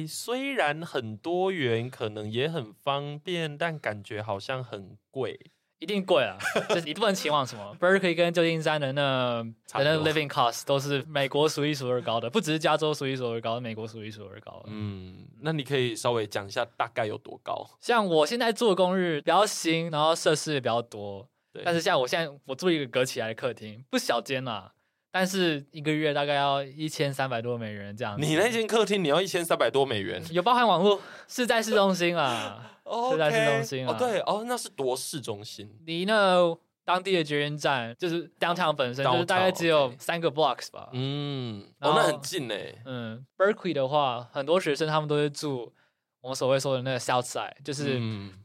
[0.07, 5.39] 虽然很多元，可能也很方便，但感觉好像很贵。
[5.79, 6.37] 一定贵啊！
[6.69, 7.75] 就是你不能期望什么。
[7.79, 14.63] Berkeley 跟旧金山的那的那 living cost 都是美国数一数二高的，不只是加州数一数二高，美国数一数二高。
[14.67, 17.65] 嗯，那你可以稍微讲一下大概有多高？
[17.79, 21.27] 像我现在住的公寓比较新，然后设施也比较多。
[21.65, 24.71] 但是像我现在我住一个隔起来的客厅，不小间啊，
[25.17, 28.23] 但是一个月大概要一千三百多美元这样子。
[28.23, 30.21] 你那间客厅你要一千三百多美元？
[30.29, 32.73] 有包含网络，是在市中心啊。
[33.11, 33.91] 是在市中心啊？
[33.91, 40.89] 哦，对哦，那是多市中心，离那当地的捷运站就是 downtown 本身就是大概只有三个 blocks 吧。
[40.93, 42.79] 嗯，哦，那很近诶。
[42.85, 45.73] 嗯，Berkeley 的话，很多学生他们都是住
[46.21, 47.99] 我们所谓说的那个 South Side，就是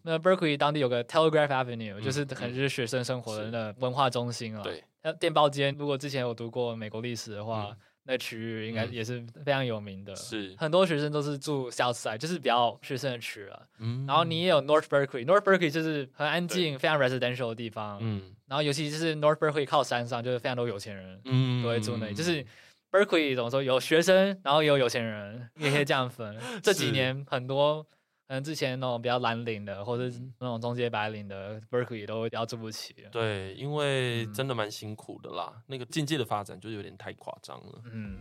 [0.05, 4.63] 那 Berkeley 当地有个 Telegraph Avenue，就是可能就是学生生活的那文化中心啊。
[4.65, 7.77] 对，那电报间，如果之前有读过美国历史的话。
[8.05, 13.63] 那区域应该也是非常有名的，是很多学生都是住 South Side，就是比较学生的区了。
[13.79, 18.01] 嗯，然后你也有 North Berkeley，North Berkeley 就是很安静、非常 residential 的地方。
[18.03, 22.13] 嗯，然后尤其就是 North Berkeley 靠山上，就是非常多有钱人，嗯，都会住那里。
[22.13, 22.45] 就是
[22.91, 26.37] Berkeley 怎么说，有学生，然后也有有钱人，也可以这样分。
[26.61, 27.87] 这几年很多。
[28.33, 32.95] 可能之前那种比较蓝领的，或者是那种中阶白领的，Berkeley 都比较住不起。
[33.11, 37.83] 对，因为真的蛮辛苦的啦，嗯、那个境界的发展就有点太夸张了。
[37.93, 38.17] 嗯。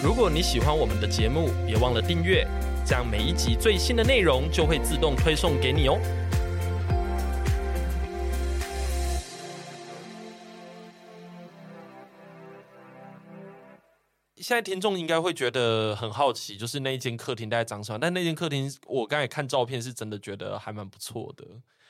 [0.00, 2.46] 如果你喜欢我们的节目，别忘了订阅，
[2.86, 5.98] 这样每一集最新的内容就会自动推送给你哦。
[14.44, 17.98] 现在听众应该会觉得很好奇，就是那一间客厅大概长什么？
[17.98, 21.46] 但那间客厅，我刚才看照片是真的觉得还蛮不错的。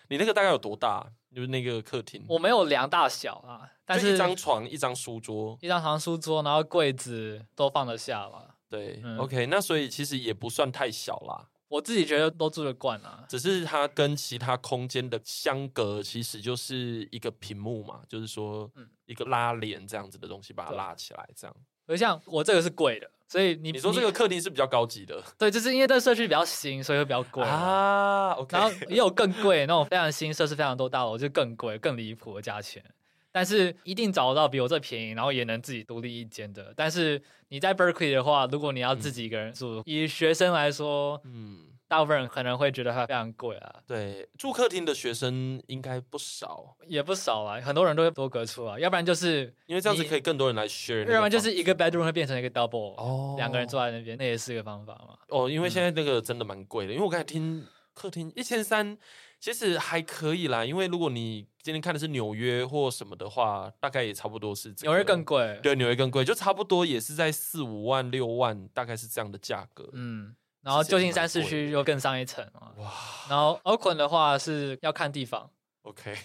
[0.08, 1.04] 你那个大概有多大？
[1.34, 8.54] 就是那个客厅，我没有量大小啊，但是一张床、一张书桌、一张床、书桌，然后柜子都放得下了。
[8.68, 11.48] 对、嗯、，OK，那所以其实也不算太小啦。
[11.66, 18.70] 我自己觉得都住得惯啊，只是它跟其他空间的相隔，其实就是一个屏幕嘛，就是说
[19.06, 21.56] 一个拉帘这样子的东西，把它拉起来这样。
[21.86, 28.30] 而像我这个是贵的，所以你你说这个客厅是比较高级的，对，就是因为这个社区比较新，所以会比较贵啊。
[28.32, 32.82] OK，然后也有更贵那种非常新、设施非常多大楼就更贵、更离谱的价钱。
[33.30, 36.72] 但是一定找得到比我这便宜，然后也能自己独立一间的。
[36.76, 41.73] 但是你在 Berkeley 的话，如果你要自己一个人住，嗯、以学生来说，嗯。
[41.94, 43.72] 大部分人可能会觉得它非常贵啊。
[43.86, 55.16] 对，住客厅的学生应该不少，也不少啊，很多人都会多隔出啊，要不然就是因为这样子可以更多人来 share，要不然就是一个 bedroom 会变成一个 double，哦，两个人坐在那边，那也是一个方法嘛。
[55.28, 58.98] 哦，因为现在那个真的蛮贵的，因为我刚才听客厅一千三，
[59.38, 64.92] 其实还可以啦，因为如果你今天看的是纽约或什么的话，大概也差不多是这样。
[64.92, 69.88] 纽约更贵，对，纽约更贵，就差不多也是在四五万、六万，大概是这样的价格。
[69.92, 72.72] 嗯，然后旧金山市区又更上一层啊。
[72.78, 72.92] 哇，
[73.28, 75.50] 然后 Oakland 的话是要看地方。
[75.82, 76.16] OK，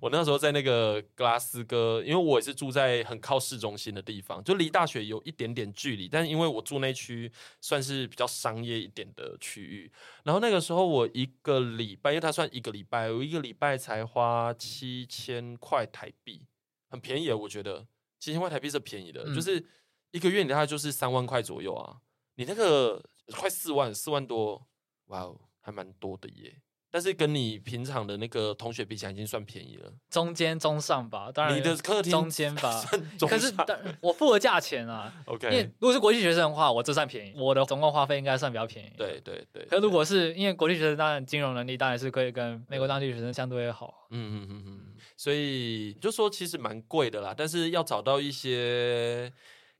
[0.00, 9.92] 我那时候在那个格拉斯哥，因为我也是住在很靠市中心的地方，就离大学有一点点距离，但是因为我住那区算是比较商业一点的区域，
[10.24, 16.42] 然后那个时候我一个礼拜，因为它算一个礼拜，我一个礼拜才花七千块台币，
[16.90, 17.86] 很便宜，我觉得
[18.18, 19.64] 七千块台币是便宜的，嗯、就是
[20.10, 21.98] 一个月你大概就是三万块左右啊，
[22.34, 23.00] 你那个
[23.32, 24.66] 快四万，四万多，
[25.06, 26.62] 哇哦，还蛮多的耶。
[26.88, 31.30] 但是跟你平常的那个同学比起来，已经算便宜了，中间中上吧。
[31.30, 32.82] 当然，你的客厅中间吧，
[33.28, 33.52] 可是
[34.00, 35.12] 我付了价钱啊。
[35.26, 37.34] OK，因为如果是国际学生的话，我这算便宜。
[37.36, 38.92] 我的总共花费应该算比较便宜。
[38.96, 39.66] 对对对。
[39.66, 44.06] 可是如果是因为国际学生，当然金融能力当然是可以跟美国当地学生相对好。
[44.10, 44.80] 嗯嗯嗯嗯。
[45.18, 49.30] 所以就说其实蛮贵的啦，但是要找到一些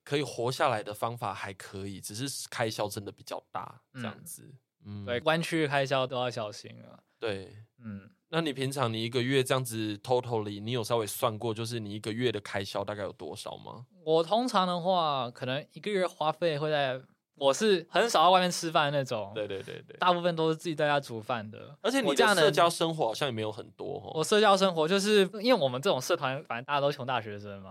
[0.07, 4.55] 可以活下来的方法还可以，只是开销真的比较大这样子。
[4.85, 6.97] 嗯，对，弯曲开销都要小心啊。
[7.19, 13.87] 对，嗯，那你平常你一个月这样子 totally，你有稍微算过，就是你一个月的开销大概有多少吗？
[14.05, 17.01] 我通常的话，可能一个月花费会在，
[17.39, 21.77] 我是很少在外面吃饭那种，对对对对，大部分都是自己在家煮饭的。
[21.83, 24.13] 而且你这样的社交生活好像也没有很多哦。
[24.15, 27.71] 我社交生活就是因为我们这种社团，反正大家都穷大学生嘛，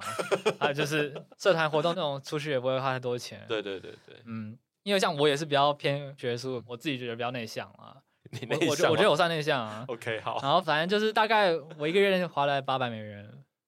[0.60, 3.44] 还有就是社团活动那种出去也不会花太多钱。
[3.48, 7.98] 对对对对，嗯，因为像我也是比较偏学术，我自己觉得比较内向啊。
[8.32, 8.88] 你内向？
[8.88, 9.86] 我我觉得我算内向啊。
[9.90, 10.40] OK，好。
[10.42, 13.24] 然后反正就是大概我一个月花了八百美元，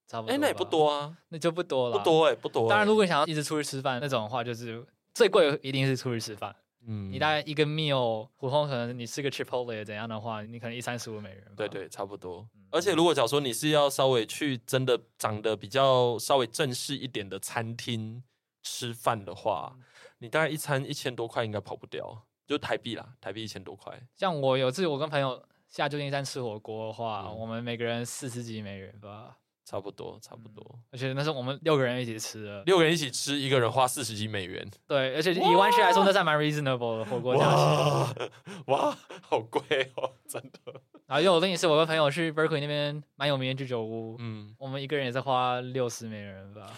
[0.07, 0.33] 差不多。
[0.33, 1.97] 哎，那也不多啊，那就不多了。
[1.97, 2.67] 不多哎，不多。
[2.67, 4.83] 当然，如果你想要一直出去吃饭那种的话，就是
[5.17, 6.55] 最贵一定是出去吃饭。
[6.85, 7.11] 嗯。
[7.11, 11.43] 你大概一个 meal，普通可能你吃个 Chipotle 怎样的话，你可能一三十五美元。
[11.55, 12.47] 对对，差不多。
[12.69, 18.23] 而且如果假如说你是要稍微去真的长得比较稍微正式一点的餐厅
[18.61, 19.75] 吃饭的话，
[20.19, 22.23] 你大概一餐一千多块应该跑不掉。
[22.45, 23.99] 就台币啦，台币一千多块。
[24.15, 30.79] 像我有次我跟朋友下旧金山吃火锅的话，嗯、我们每个人四十几美元吧，差不多，差不多。
[30.91, 34.65] 而且那是我们六个人一起吃的，六个人一起吃，一个人花四十几美元。
[34.87, 37.43] 对，而且以湾区来说，那算蛮 reasonable 的火锅价
[38.13, 38.31] 钱。
[38.67, 39.61] 哇，好贵
[39.95, 40.73] 哦， 真的。
[41.05, 46.71] 然后又有另一次，我跟朋友去 Berkeley 那边蛮有名的居酒屋，嗯，我们一个人也是花六十美元吧。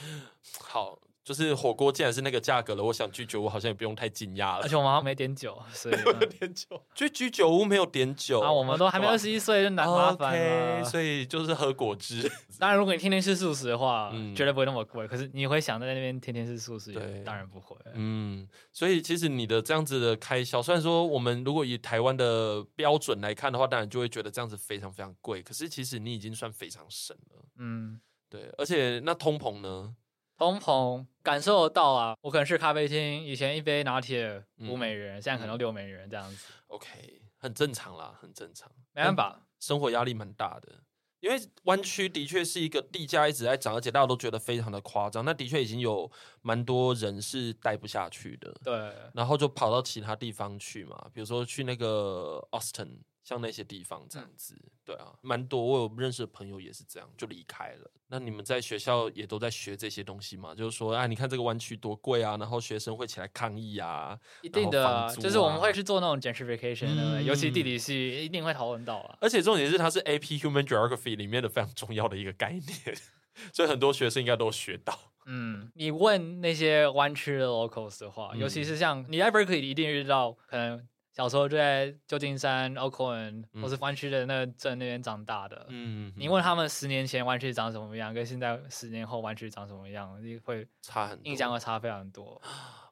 [0.59, 0.97] 好。
[1.29, 4.63] 就是火锅既然是那个价格了，我想居酒屋好像也不用太惊讶了。
[4.63, 6.83] 而且我们好像没点酒，所以 没有点酒。
[6.95, 10.81] 就居酒屋没有点酒啊，我们都还没二十一岁就难麻烦了。
[10.81, 12.27] Okay, 所以就是喝果汁。
[12.57, 15.07] 当然，如果你天天吃素食的话，嗯、绝对不会那么贵。
[15.07, 17.77] 可是你会想在那边天天吃素食，对，当然不会。
[17.93, 25.43] 嗯，所以其实你的这样子的开销，虽然说我们如果以台湾的标准来看的话，当然就会觉得这样子非常非常贵。
[25.43, 27.45] 可是其实你已经算非常省了。
[27.59, 28.49] 嗯，对。
[28.57, 29.93] 而且那通膨呢？
[30.39, 32.15] 通膨感受得到啊！
[32.21, 36.51] 我可能是咖啡厅，以前一杯拿铁五美元，嗯、现在可能六美元这样子。
[36.65, 38.67] OK，很正常啦，很正常。
[38.93, 40.81] 没办法，生活压力蛮大的，
[41.19, 45.23] 因为湾区的确是一个地价一直在涨，而且大家都觉得非常的夸张。
[45.23, 46.11] 那的确已经有
[46.41, 53.01] 蛮多人是待不下去的，对，然后就跑到其他地方去嘛，比如说去那个 Austin。
[53.23, 55.63] 像那些地方这样子，嗯、对啊，蛮多。
[55.63, 57.91] 我有认识的朋友也是这样，就离开了。
[58.07, 60.55] 那你们在学校也都在学这些东西吗？
[60.55, 64.19] 就是说，啊，你看这个湾区多贵啊，然后学生会起来抗议啊。
[64.41, 69.17] 一定的，啊，就是我们会去做那种 gentrification，嗯、尤其地理系一定会讨论到啊。
[69.21, 72.97] 而且重点是，它是 AP Human Geography 里面的非常重要的一个概念，
[73.53, 74.97] 所以很多学生应该都学到。
[75.27, 80.87] 嗯，你问那些湾区的 locals 的话，嗯、尤其是像你在 Berkeley 一定遇到可能。
[81.11, 92.41] 小时候就在旧金山、Oakland 或是湾区的那个镇那边长大的，嗯，你问他们十年前湾区长什么样，跟现在十年后湾区长什么样，你会差很，印象会差非常多。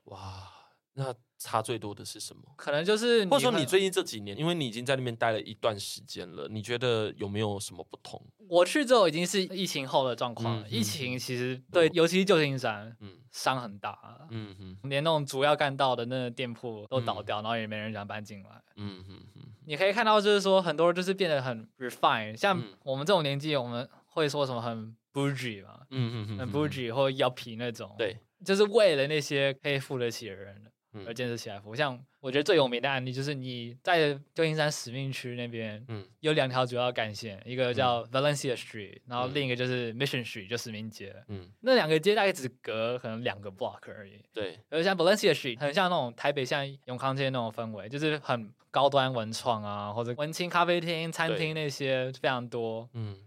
[0.05, 0.49] 哇，
[0.93, 1.13] 那。
[1.37, 2.41] 差最多的是什么？
[2.55, 8.21] 可能就是，或者说你最近这几年，因为你已经在那边待了一段时间了，你觉得有没有什么不同？
[8.49, 10.63] 我去之后已经是疫情后的状况了。
[10.67, 19.43] 嗯、疫情其实对，尤其是旧金山，嗯，伤很大，嗯哼，连那种主要干道的那个店铺都倒掉，嗯、然后也没人想搬进来，嗯哼哼。
[19.65, 30.63] 你可以看到，就是说很多人就是变得很 refine，像我们这种年纪，我们会说什么很 bougie 嘛，嗯嗯嗯，很 bougie 或 yuppie 那种，对，就是为了那些可以付得起的人。
[31.05, 31.75] 而建设起来服务。
[31.75, 41.15] 像我觉得最有名的案例就是你在旧金山使命区那边，嗯，有两条主要干线，一个叫 Valencia Street，然后另一个就是 Mission Street，就使命街。
[41.27, 44.23] 嗯，那两个街大概只隔可能两个 block 而已。
[44.33, 52.89] 对，而像 Valencia Street 很像那种台北像永康街那种氛围，就是很高端文创啊，或者文青咖啡厅、餐厅那些非常多。
[52.93, 53.17] 嗯。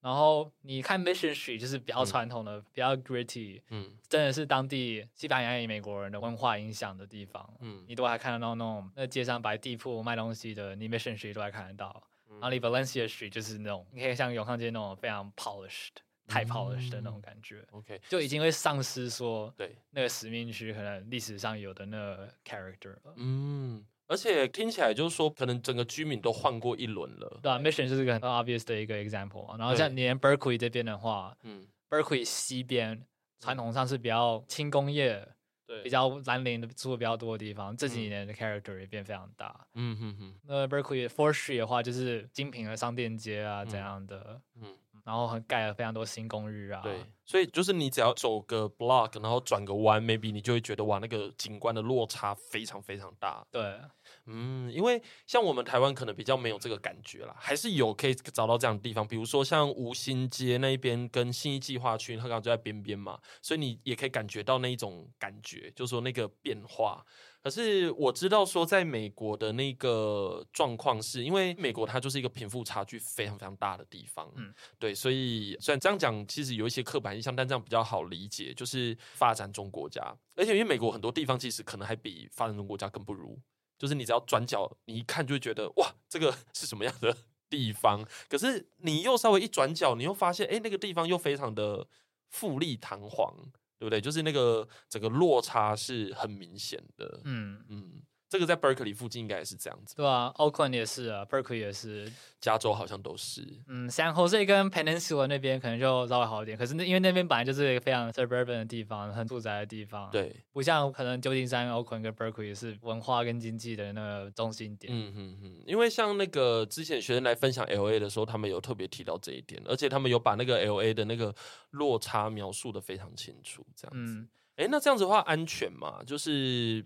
[0.00, 12.02] 然后你看 Mission Street 就是比较传统的，嗯、比较 gritty，嗯，真的是当地西班牙裔美国人的文化影响的地方，嗯，你都还看得到那种那街上摆地铺卖东西的，你 Mission Street 都还看得到。
[12.30, 17.64] 嗯、然后你 Valencia Street 就是那种，你可以像永康街那种非常 polished，太 polished 的那种感觉。
[17.72, 23.14] OK，就已经会丧失说对那个使命区可能历史上有的那个 character 了。
[23.16, 23.84] 嗯。
[24.08, 27.38] 而且听起来就是说，可能整个居民都换过一轮了。
[27.42, 29.56] 对啊，Mission 就是个很 obvious 的一个 example 嘛。
[29.58, 33.04] 然后像连 Berkeley 这边的话，嗯，Berkeley 西边
[33.38, 35.28] 传统上是比较轻工业，
[35.66, 37.76] 对，比较蓝领的住的比较多的地方。
[37.76, 39.66] 这几年的 character 也变非常大。
[39.74, 40.34] 嗯哼哼。
[40.44, 44.40] 那 Berkeley Fourth Street 的话，就是精品的商店街啊，这样的。
[44.60, 44.74] 嗯。
[45.08, 53.42] 然后还盖了非常多新公寓啊，对，所以就是你只要走个 block，然后转个弯，maybe 你就会觉得哇，那个景观的落差非常非常大。
[53.50, 53.80] 对，
[54.26, 67.02] 嗯，因为像我们台湾可能比较没有这个感觉啦，还是有可以找到这样的地方，比如说像吴兴街那一边跟信义计划区，它刚好就在边边嘛，所以你也可以感觉到那一种感觉，就是说那个变化。
[67.40, 80.02] 可是我知道说，在美国的那个状况是，因为美国它就是一个贫富差距非常非常大的地方，嗯，对，所以虽然这样讲，其实有一些刻板印象，但这样比较好理解，就是发展中国家，
[80.34, 83.38] 而且因为美国很多地方其实可能还比发展中国家更不如，
[83.78, 87.16] 就是你只要转角，你一看就会觉得哇，这个 是什么样的
[87.48, 88.04] 地方？
[88.28, 91.86] 可是你又稍微一转角，你又发现，哎，那个地方又非常的
[92.28, 93.34] 富丽堂皇。
[93.78, 94.00] 对不对？
[94.00, 97.20] 就是那个整个落差是很明显的。
[97.24, 98.02] 嗯嗯。
[98.28, 103.42] 这个在 Berkeley 附近应该也是这样子，对啊，Oakland 也是啊，Berkeley 也是，加州好像都是。
[103.68, 114.92] 嗯，San Jose 跟 Peninsula 那边可能就稍微好一点，可是那因为那边本来就是一个非常 suburban 的地方，很住宅的地方，对，不像可能旧金山、Oakland 跟 Berkeley 是文化跟经济的那个中心点。
[114.92, 121.34] 嗯嗯嗯，因为像那个之前学生来分享 LA 的时候，他们有特别提到这一点，而且他们有把那个 LA 的那个
[121.70, 124.20] 落差描述的非常清楚，这样子。
[124.56, 126.84] 哎、嗯，那这样子的话，安全嘛，就是。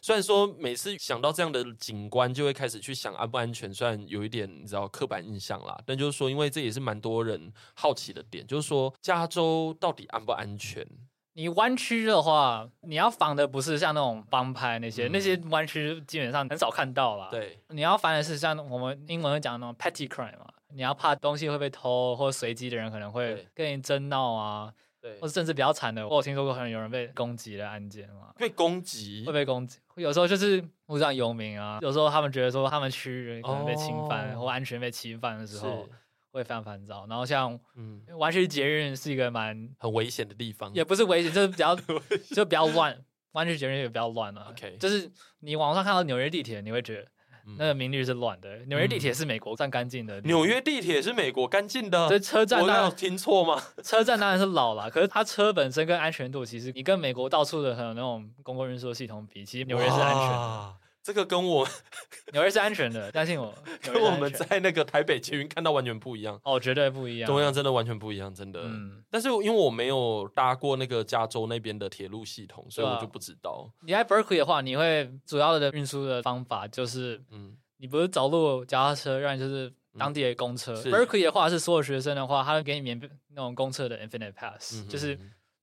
[0.00, 10.86] 虽然说每次想到这样的景观，就会开始去想安不安全，虽然有一点你知道刻板印象啦，但就是说，因为这也是蛮多人好奇的点，就是说加州到底安不安全？
[11.34, 17.28] 你湾区的话，你要防的不是像那种帮派那些，嗯、那些湾区基本上很少看到啦。
[17.30, 24.74] 对，你要防的是像我们英文会讲的那种 petty crime 嘛，你要怕东西会被偷，或随机的人可能会跟你争闹啊。
[25.08, 28.32] 对，或者甚至比较惨的，我有听说过可能有人被攻击的案件嘛？
[28.36, 29.24] 被攻击？
[29.26, 29.78] 会被攻击？
[29.96, 35.88] 有时候就是路上游民啊，有时候他们觉得说他们区域可能被侵犯、哦、或安全被侵犯的时候，
[36.30, 37.06] 会非常烦躁。
[37.08, 41.74] 然后像，嗯，湾区捷运是一个蛮很危险的地方，也不是危险，就是比较
[42.34, 42.96] 就比较乱。
[43.32, 44.48] 湾区捷运也比较乱啊。
[44.50, 47.08] OK，就是你网上看到纽约地铁，你会觉得。
[47.56, 48.56] 那个名率是乱的。
[48.66, 50.20] 纽约地铁是美国算干净的。
[50.22, 52.08] 纽约地铁是美国干净的。
[52.08, 53.62] 这车站，我有听错吗？
[53.82, 60.74] 车站当然是老了，可是它车本身跟安全度，其实你跟美国到处的很有那种公共运输系统比，其实纽约是安全的。
[61.08, 61.66] 这个跟我
[62.34, 66.38] 纽约是安全的，相信我， 跟我们在那个台北捷运看到完全不一样。
[66.44, 68.60] 哦，绝对不一样，同样真的完全不一样，真的。
[68.64, 69.02] 嗯。
[69.10, 73.66] 但是因为我没有搭过那个加州那边的铁路系统，所以我就不知道。
[73.86, 77.56] 你在 Berkeley 的话，你会主要的运输的方法就是嗯。
[77.80, 80.74] 你不是走路、脚踏车，让你就是当地的公车。
[80.84, 85.16] 嗯、Berkeley 的话是所有学生的话，他会给你免那种公车的 Infinite Pass，嗯、就是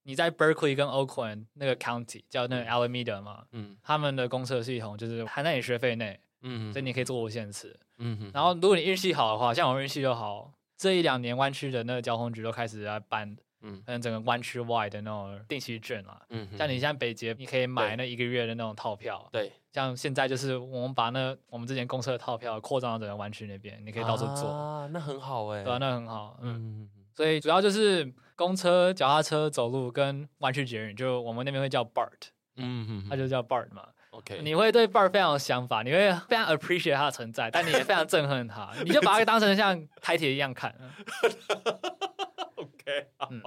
[0.06, 8.32] 你在 Berkeley 跟 Oakland 那个 County 叫那个 Alameda 嘛，嗯，他们的公车系统就是含在你学费内，嗯，所以你可以做无限次，嗯哼。
[8.34, 13.36] 然后如果你运气好的话，像我运气就好，这一两年湾区的那个交通局都开始在办。
[13.68, 32.10] 嗯，整个湾区外的那种定期券啊，嗯哼，像你像北捷，你可以买那一个月的那种套票，对，像现在就是我们把那我们之前公车的套票扩张到整个湾区那边，你可以到处坐啊，那很好哎、欸，对啊，那很好，嗯，嗯所以主要就是公车、脚踏车、走路跟弯曲捷运，就我们那边会叫 BART，
[32.58, 40.75] 嗯哼，它就叫 BART 嘛，OK，你会对 BART 非常有想法，你会非常 appreciate 它的存在，但你也非常憎恨它，你就把它当成像台铁一样看。
[42.56, 43.41] OK，好，嗯、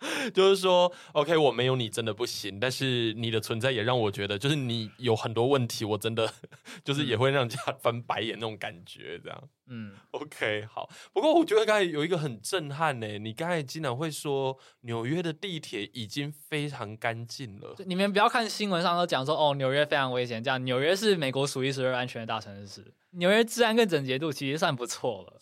[0.32, 6.32] 就是说，OK，我没有你真的不行，但是你的存在也让我觉得，就是你有很多问题，我真的
[6.82, 9.48] 就是也会让人家翻白眼那种感觉，这样。
[9.72, 10.88] 嗯，OK，好。
[11.12, 17.76] 不过我觉得刚才有一个很震撼呢，你刚才经常会说纽约的地铁已经非常干净了。
[17.86, 25.36] 你们不要看新闻上都讲说哦，纽约非常危险，这样纽约是美国数一数二安全的大城市，纽约治安跟整洁度其实算不错了。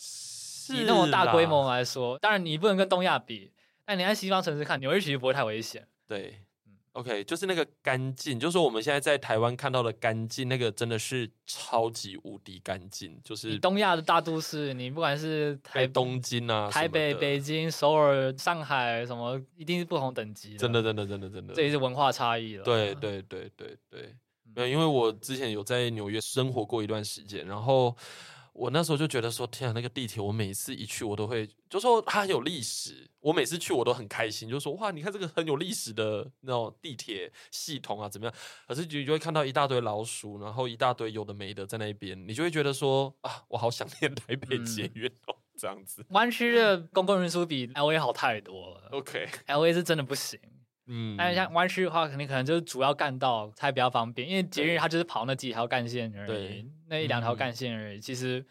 [0.70, 3.52] 以那种大规模来说，当然你不能跟东亚比。
[3.88, 5.82] 但你在西方城市看，纽约其实不会太危险。
[6.06, 6.38] 对
[6.92, 13.18] ，OK，就是那个干净，就是说我们现在在台湾看到的干净，那个真的是超级无敌干净。
[13.24, 20.58] 就是东亚的大都市，你不管是台东京啊、台北、北京、首尔、上海，什么一定是不同等级的。
[20.58, 22.64] 真的，真的，真的，真的，这也是文化差异了。
[22.64, 24.14] 对，对，对，对，对，
[24.54, 27.96] 没有，因为我之前有在纽约生活过一段时间，然后。
[28.58, 33.08] 我那时候就觉得说，天啊，那个地铁，我每次一去，我都会就说它很有历史。
[33.20, 38.34] 我每次去，我都很开心，就说哇，你看这个很有历史的那种地铁系统啊，怎么样？
[38.66, 46.04] 可是你就会看到一大堆老鼠，然后一大堆有的没的在那边，你就会觉得说啊，我好想念台北捷运哦，嗯、这样子。
[46.10, 48.88] 湾区的公共运输比 L A 好太多了。
[48.90, 50.38] OK，L A 是真的不行。
[50.90, 57.98] 嗯，但是像湾区的话，肯定可能就是主要干道才比较方便，因为捷运它就是跑那几条干线而已，对那一两条干线而已。
[57.98, 58.44] 嗯、其实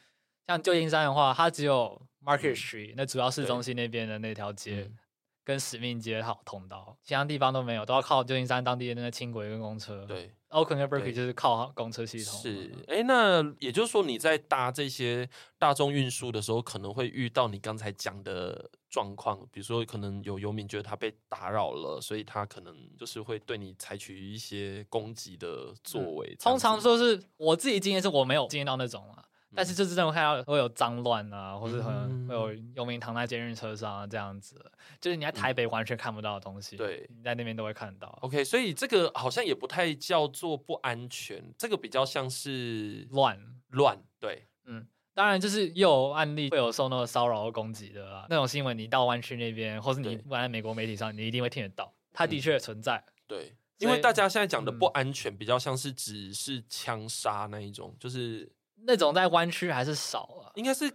[0.46, 4.98] 像旧金山的话，它只有 Market Street、嗯、那主要市中心那边的那条街，嗯、
[5.44, 10.06] 跟使命街好通道，其他地方都没有，都要靠旧金山当地的那个轻轨跟公车。
[10.06, 12.40] 对，Oakland 跟 Berkeley 就是靠公车系统。
[12.40, 15.28] 是，哎，那也就是说你在搭这些
[15.58, 18.70] 大众运输的时候，可能会遇到你刚才讲的。
[18.90, 26.28] 状况，比如说可能有游民觉得他被打扰了，所以他可能就是会对你采取一些攻击的作为。
[26.32, 34.56] 嗯、通常说是我自己经验是我没有经验到那种啊，嗯、但是就是这种看到会有脏乱啊，或者可能会有游民躺在监狱车上啊这样子，
[35.02, 38.08] 就是你在台北完全看不到的东西，对、嗯，你在那边都会看到。
[38.22, 43.38] OK，所以这个好像也不太叫做不安全，这个比较像是乱
[43.70, 44.88] 乱，对，嗯。
[45.18, 52.97] 当然，就是又有案例会有受那个骚扰和攻击的啦，那种新闻，你到湾区那边，或是你不管在美国媒体上，你一定会听得到，它的确存在。
[52.97, 58.47] 嗯、对，因为大家现在讲的不安全，比较像是只是枪杀那一种，嗯、就是
[58.84, 60.88] 那种在湾区还是少啊，应该是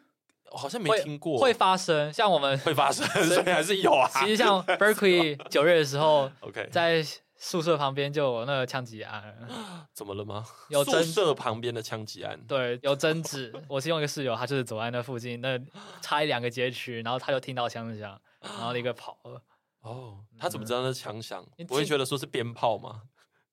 [0.53, 4.09] 好像没听过会，会发生，像我们会发生， 所以还是有啊。
[4.21, 7.05] 其实像 Berkeley 九月的时候，OK，在。
[7.45, 9.37] 宿舍旁边就有那个枪击案，
[9.93, 10.45] 怎么了吗？
[10.71, 13.53] 有宿舍旁边的枪击案，对，有 争执。
[13.69, 15.59] 我其中一个室友，他就是走在那附近，那
[16.01, 19.43] 差一两个街区，然后他就听到枪响，然后立刻跑了。
[19.81, 21.45] 哦，他怎么知道那枪响？
[21.59, 23.03] 你不会觉得说是鞭炮吗？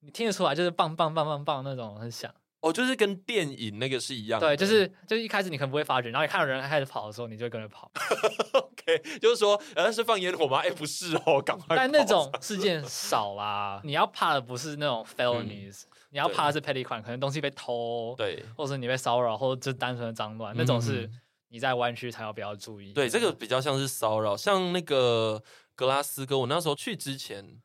[0.01, 2.31] 你听得出来，就是棒棒棒棒棒那种很响。
[2.61, 4.47] 哦，就是跟电影那个是一样的。
[4.47, 7.89] 对，就是就是一开始你可能不会发觉，然后你看到人开始跑的时候，你就会跟着跑。
[8.53, 10.57] OK，就是说，呃，是放烟火吗？
[10.59, 11.75] 哎，不是哦，赶快。
[11.75, 13.79] 但那种事件少啦。
[13.85, 21.09] 你要怕的不是那种 felonies，、嗯、你要怕的是 petty crime，可能东西被偷，对，或者你被骚扰，或者就单纯的脏乱，嗯、那种是
[21.47, 22.91] 你在湾区才要比较注意。
[22.91, 25.41] 对，这个比较像是骚扰，像那个
[25.75, 27.61] 格拉斯哥，我那时候去之前。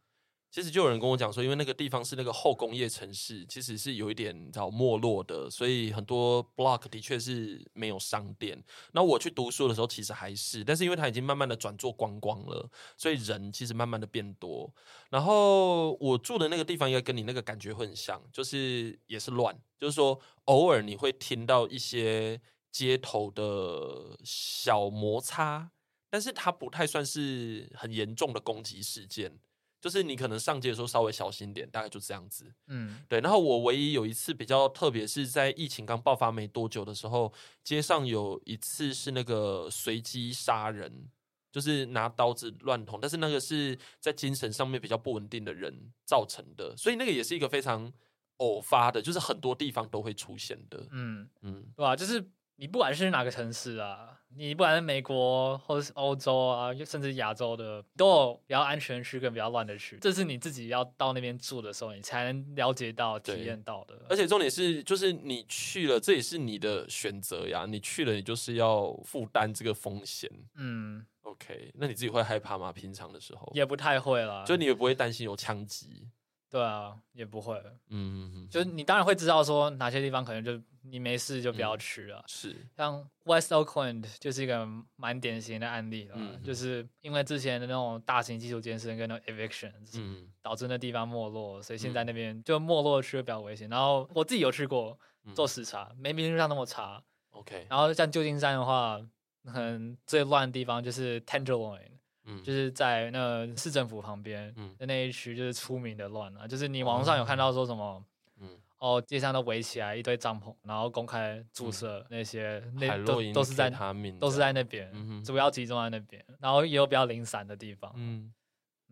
[0.55, 8.63] 其实就有人跟我讲说，因为那个地方是那个后工业城市，其实是有一点叫没落的，所以很多 block 的确是没有商店。
[8.93, 14.73] 那我去读书的时候，其实还是，但是因为它已经慢慢的转做观光了，所以人其实慢慢的变多。
[15.11, 22.41] 然后我住的那个地方应该跟你那个感觉会很像，就是也是乱，就是说偶尔你会听到一些
[22.71, 25.73] 街头的小摩擦，
[26.09, 29.37] 但是它不太算是很严重的攻击事件。
[29.85, 32.51] 就是你可能上街的时候稍微小心点，大概就这样子。
[32.69, 33.21] 嗯，对。
[33.21, 37.31] 然后我唯一有一次比较特别，是在疫情刚爆发没多久的时候，
[37.63, 41.11] 街上有一次是那个随机杀人，
[41.53, 47.93] 就是拿刀子乱捅，但是那个是在精神上面比较不稳定的人造成的，所以那个也是一个非常
[48.39, 50.89] 偶发的，就是很多地方都会出现的。
[50.93, 51.95] 嗯嗯，对吧？
[51.95, 52.27] 就是。
[52.57, 59.99] 你不管是哪个城市啊，你不管是美国或者是欧洲啊，甚至亚洲的，都有比较安全区跟比较乱的区。
[60.01, 64.01] 这是你自己要到那边住的时候，你才能了解到、体验到的。
[64.09, 67.67] 而且重点是，就是你去了，这也是你的选择呀。
[67.69, 70.31] 你去了，你就是要负担这个风险。
[70.55, 72.73] 嗯，OK，那你自己会害怕吗？
[72.73, 76.09] 平常的时候也不太会啦，就你也不会担心有枪击。
[76.55, 77.61] 对啊，也不会。
[77.89, 82.19] 嗯，嗯，嗯，就是你当然会知道说哪些地方可能就你没事就不要去了。
[82.19, 93.69] 嗯、是，像 West Oakland 就是一个蛮典型的案例了，嗯、就是因为之前的那种大型基础建设跟那种 evictions，嗯，导致那地方没落，所以现在那边就没落区比较危险。
[93.69, 94.97] 然后我自己有去过
[95.35, 97.03] 做视察，嗯、没名义上那么差。
[97.31, 97.67] OK。
[97.69, 99.01] 然后像旧金山的话，
[99.47, 101.94] 很最乱的地方就是 Tenderloin。
[102.25, 108.05] 嗯，就是在那市政府旁边的那一区，就是出名的乱啊，就是你网上有看到说什么，
[108.41, 113.71] 嗯，哦，街上都围起来一堆帐篷，然后公开注射那些，那都都是在
[114.19, 114.65] 都是在那。
[114.65, 114.91] 边，
[115.23, 118.33] 主要集中在那边，然后也有比较零散的地方，嗯，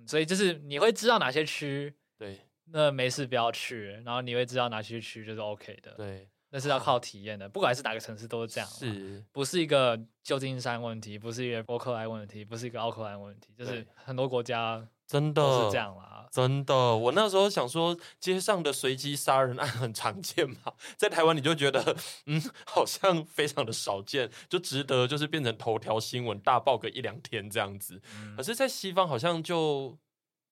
[0.06, 6.28] 所以就是你会知道哪些区，对，那没事不要去，然后你会知道哪些区就是 OK 的，对。
[6.52, 16.28] 那是要靠体验的，不管是哪个城市都是这样，是，不是一个旧金山问题，不是一个波克莱问题，不是一个奥克兰问题，就是很多国家真的是这样啦。
[16.30, 21.96] 真的，我那时候想说，街上的随机杀人案很常见嘛，在台湾你就觉得，
[22.26, 28.00] 嗯，好像非常的少见，就值得就是变成头条新闻大爆个一两天这样子。
[28.14, 29.98] 嗯、可是，在西方好像就。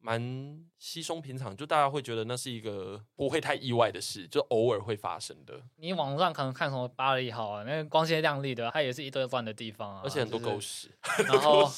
[0.03, 5.61] 蛮稀松平常，就大家会觉得那是一个不会太意外的事，就偶尔会发生的。
[5.76, 10.89] 你网上可能看什么巴黎好啊，那个光鲜亮丽的，它也是一堆乱的地方啊，而且很多 狗屎。
[11.18, 11.70] 就是、然后。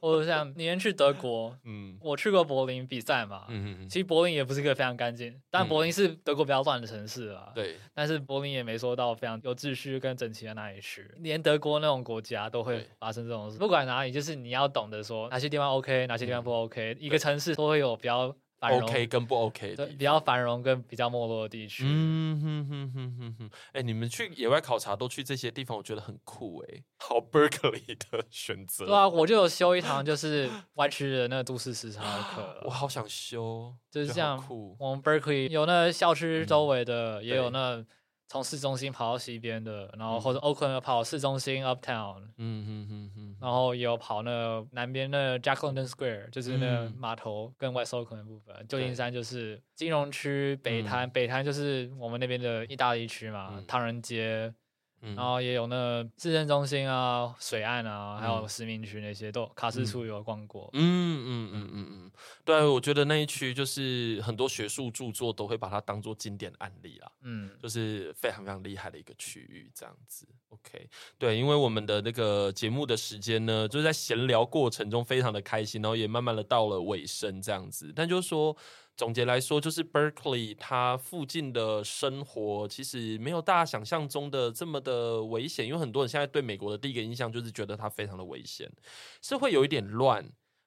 [0.00, 18.25] 或者像你去德国， 嗯，我去过柏林比赛嘛，嗯嗯，其实柏林也不是一个非常干净，但柏林是德国比较乱的城市啊，对，但是柏林也没说到非常有秩序跟整齐的那里去，连德国那种国家都会发生这种事，不管哪里，就是你要懂得说哪些地方 OK，哪些地方不 OK，一个城市都会有比较。
[18.60, 21.84] OK 跟不 OK 的，比较繁荣跟比较没落的地区。
[21.86, 23.50] 嗯哼哼哼哼哼。
[23.72, 26.82] 哎，你们去野外考察都去这些地方，我觉得很酷哎。
[26.98, 28.86] 好，Berkeley 的选择。
[28.86, 32.62] 对啊，我就有修一堂就是湾区的那个都市时差的课。
[32.64, 34.76] 我好想修，就是这样酷。
[34.80, 37.84] 我们 Berkeley 有那校区周围的，也有那。
[38.28, 48.54] 从市中心跑到西边的，然后或者 Oakland 跑市中心 Uptown，嗯嗯嗯嗯，然后也有跑那南边的 Jack London Square，就是那码头跟 West Oakland 的部分。
[48.68, 54.52] 旧金山就是金融区，北滩，北滩就是我们那边的意大利区嘛，唐人街。
[55.14, 60.68] 然后也有那市政中心啊、水岸啊，还有市民区那些，都卡斯处有逛过。
[60.72, 62.10] 嗯嗯嗯嗯嗯，
[62.44, 67.12] 对，我觉得那一区就是很多学术著作都会把它当做经典案例啦。
[67.22, 70.26] 嗯，就是非常非常厉害的一个区域，这样子。
[70.48, 70.88] OK，
[71.18, 77.92] 对，因为我们的那个节目的时间呢，就是在闲聊过程中非常的开心，然后也慢慢的到了尾声，这样子。
[77.94, 78.56] 但就是说。
[78.96, 88.70] 总结来说，就是 Berkeley 它附近的生活其实没有大家想象中的这么的危险，因为很多人现在对美国的第一个印象就是觉得它非常的危险，
[89.20, 90.26] 是会有一点乱。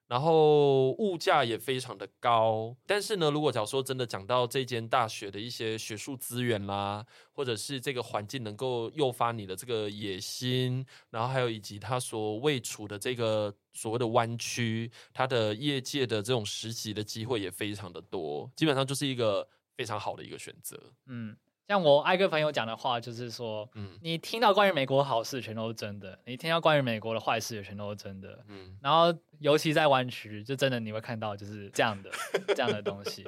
[0.10, 19.48] 然后物价也非常的高，但是呢，如果假如说真的讲到这间大学的一些学术资源啦，或者是这个环境能够诱发你的这个野心，然后还有以及它所位处的这个所谓的湾区，它的业界的这种实习的机会也非常的多，基本上就是一个
[19.78, 20.92] 非常好的一个选择。
[21.06, 21.38] 嗯。
[21.70, 32.10] 像我爱跟朋友讲的话，就是说，嗯，你听到关于美国的好事全都是真的，你听到关于美国的坏事也全都是真的，嗯，然后尤其在湾区，就真的你会看到就是这样的
[32.56, 33.24] 这样的东西。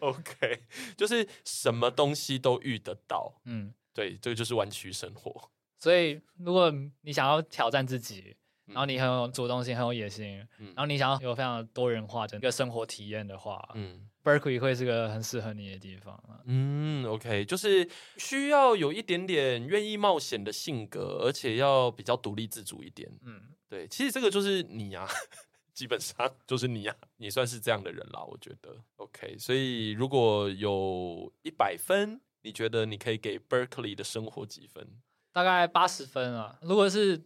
[0.00, 0.62] OK，
[0.96, 5.50] 就是什么东西都遇得到，嗯，对，这个就是湾区生活。
[5.78, 6.72] 所以如果
[7.02, 8.34] 你想要挑战自己，
[8.66, 14.08] 然后你很有主动性，很有野心，嗯，然后你想要有非常多元化的一个生活体验的话，嗯。
[14.24, 16.38] Berkeley 会是个很适合你的地方啊。
[16.44, 23.10] 嗯，OK，就是需要有一点点愿意冒险的性格，而且要比较独立自主一点。
[23.24, 25.08] 嗯，对，其实这个就是你啊，
[25.74, 28.76] 基本上就是你啊，你算是这样的人啦，我觉得。
[28.94, 34.86] OK，所以如果有一百分，你觉得你可以给 Berkeley 的生活几分？
[35.32, 36.56] 大概八十分啊。
[36.62, 37.24] 如果是。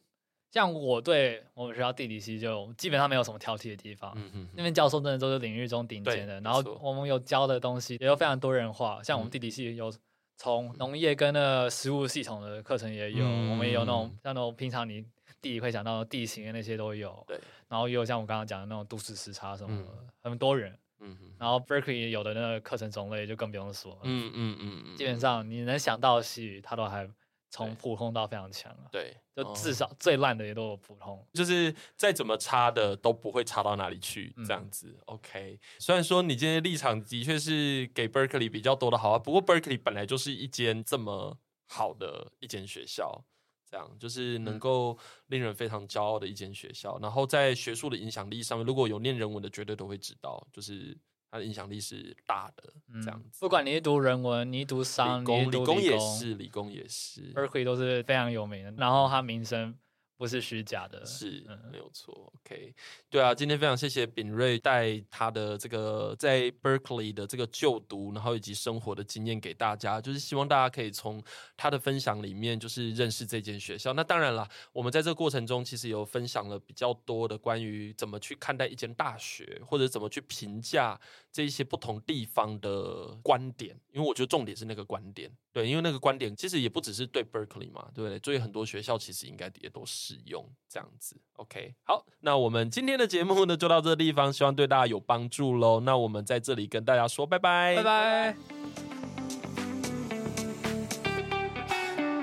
[0.56, 9.92] 像我对我们学校地理系就基本上没有什么挑剔的地方，嗯、那边教授真的都是领域中顶尖的，然后我们有教的东西也有非常多人化，像我们地理系有
[10.38, 15.04] 从农业跟那个食物系统的课程也有，嗯、我们也有那种像那种平常你
[15.42, 17.38] 地理会讲到的地形的那些都有，对，
[17.68, 27.06] 然后也有像我刚刚讲的那种都市时差什么的，嗯、很多人，嗯哼，然后 Berkeley 有的那个课程种类就更不用说了，嗯嗯嗯嗯，基本上你能想到的系它都还。
[27.50, 34.88] 从普通到非常强啊，对，就至少最烂的也都有普通，就是再怎么差的都不会差到哪里去，这样子。
[34.88, 41.38] 嗯、OK，虽然说你今天立场的确是给 Berkeley 比较多的好啊，不过 Berkeley 本来就是一间这么
[41.68, 43.24] 好的一间学校，
[43.70, 46.98] 这样就是能够令人非常骄傲的一间学校。
[46.98, 50.98] 嗯、然后在学术的影响力上面，如果有念人文的，绝对都会知道，就是。
[51.30, 52.72] 它的影响力是大的，
[53.02, 53.38] 这样子。
[53.40, 57.32] 不管你是读人文，你读商，理工，理工也是，理工也是。
[57.34, 59.76] Berkeley 都是非常有名的，然后它名声
[60.16, 62.32] 不是虚假的，是、嗯、没有错。
[62.36, 62.74] OK，
[63.10, 71.22] 对啊，今天非常谢谢秉瑞带他的这个在 Berkeley 的这个就读，然后以及生活的经验给大家，就是希望大家可以从
[71.56, 73.92] 他的分享里面就是认识这间学校。
[73.92, 80.98] 那当然了，我们在这个过程中其实有分享了比较多的关于怎么去看待一间大学，或者怎么去评价
[81.30, 85.30] 这一些不同地方的观点，因为我觉得重点是那个观点。
[85.56, 88.20] 对，因为那个观点其实也不只是对 Berkeley 嘛，对不对？
[88.20, 89.96] 所以很多学校其实应该也都是。
[90.06, 95.80] 使用这样子，OK，好，那我们今天的节目呢，就到这个地方，希望对大家有帮助喽。
[95.80, 98.36] 那我们在这里跟大家说拜拜，拜拜。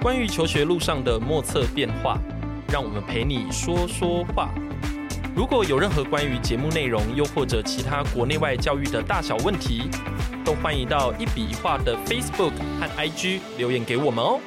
[0.01, 2.17] 关于求学路上的莫测变化，
[2.69, 4.53] 让我们陪你说说话。
[5.35, 9.89] 如果有任何关于节目内容，又或者其他国内外教育的大小问题，
[10.45, 14.39] 都欢迎到一笔一画的 Facebook 和 IG 留言给我们哦。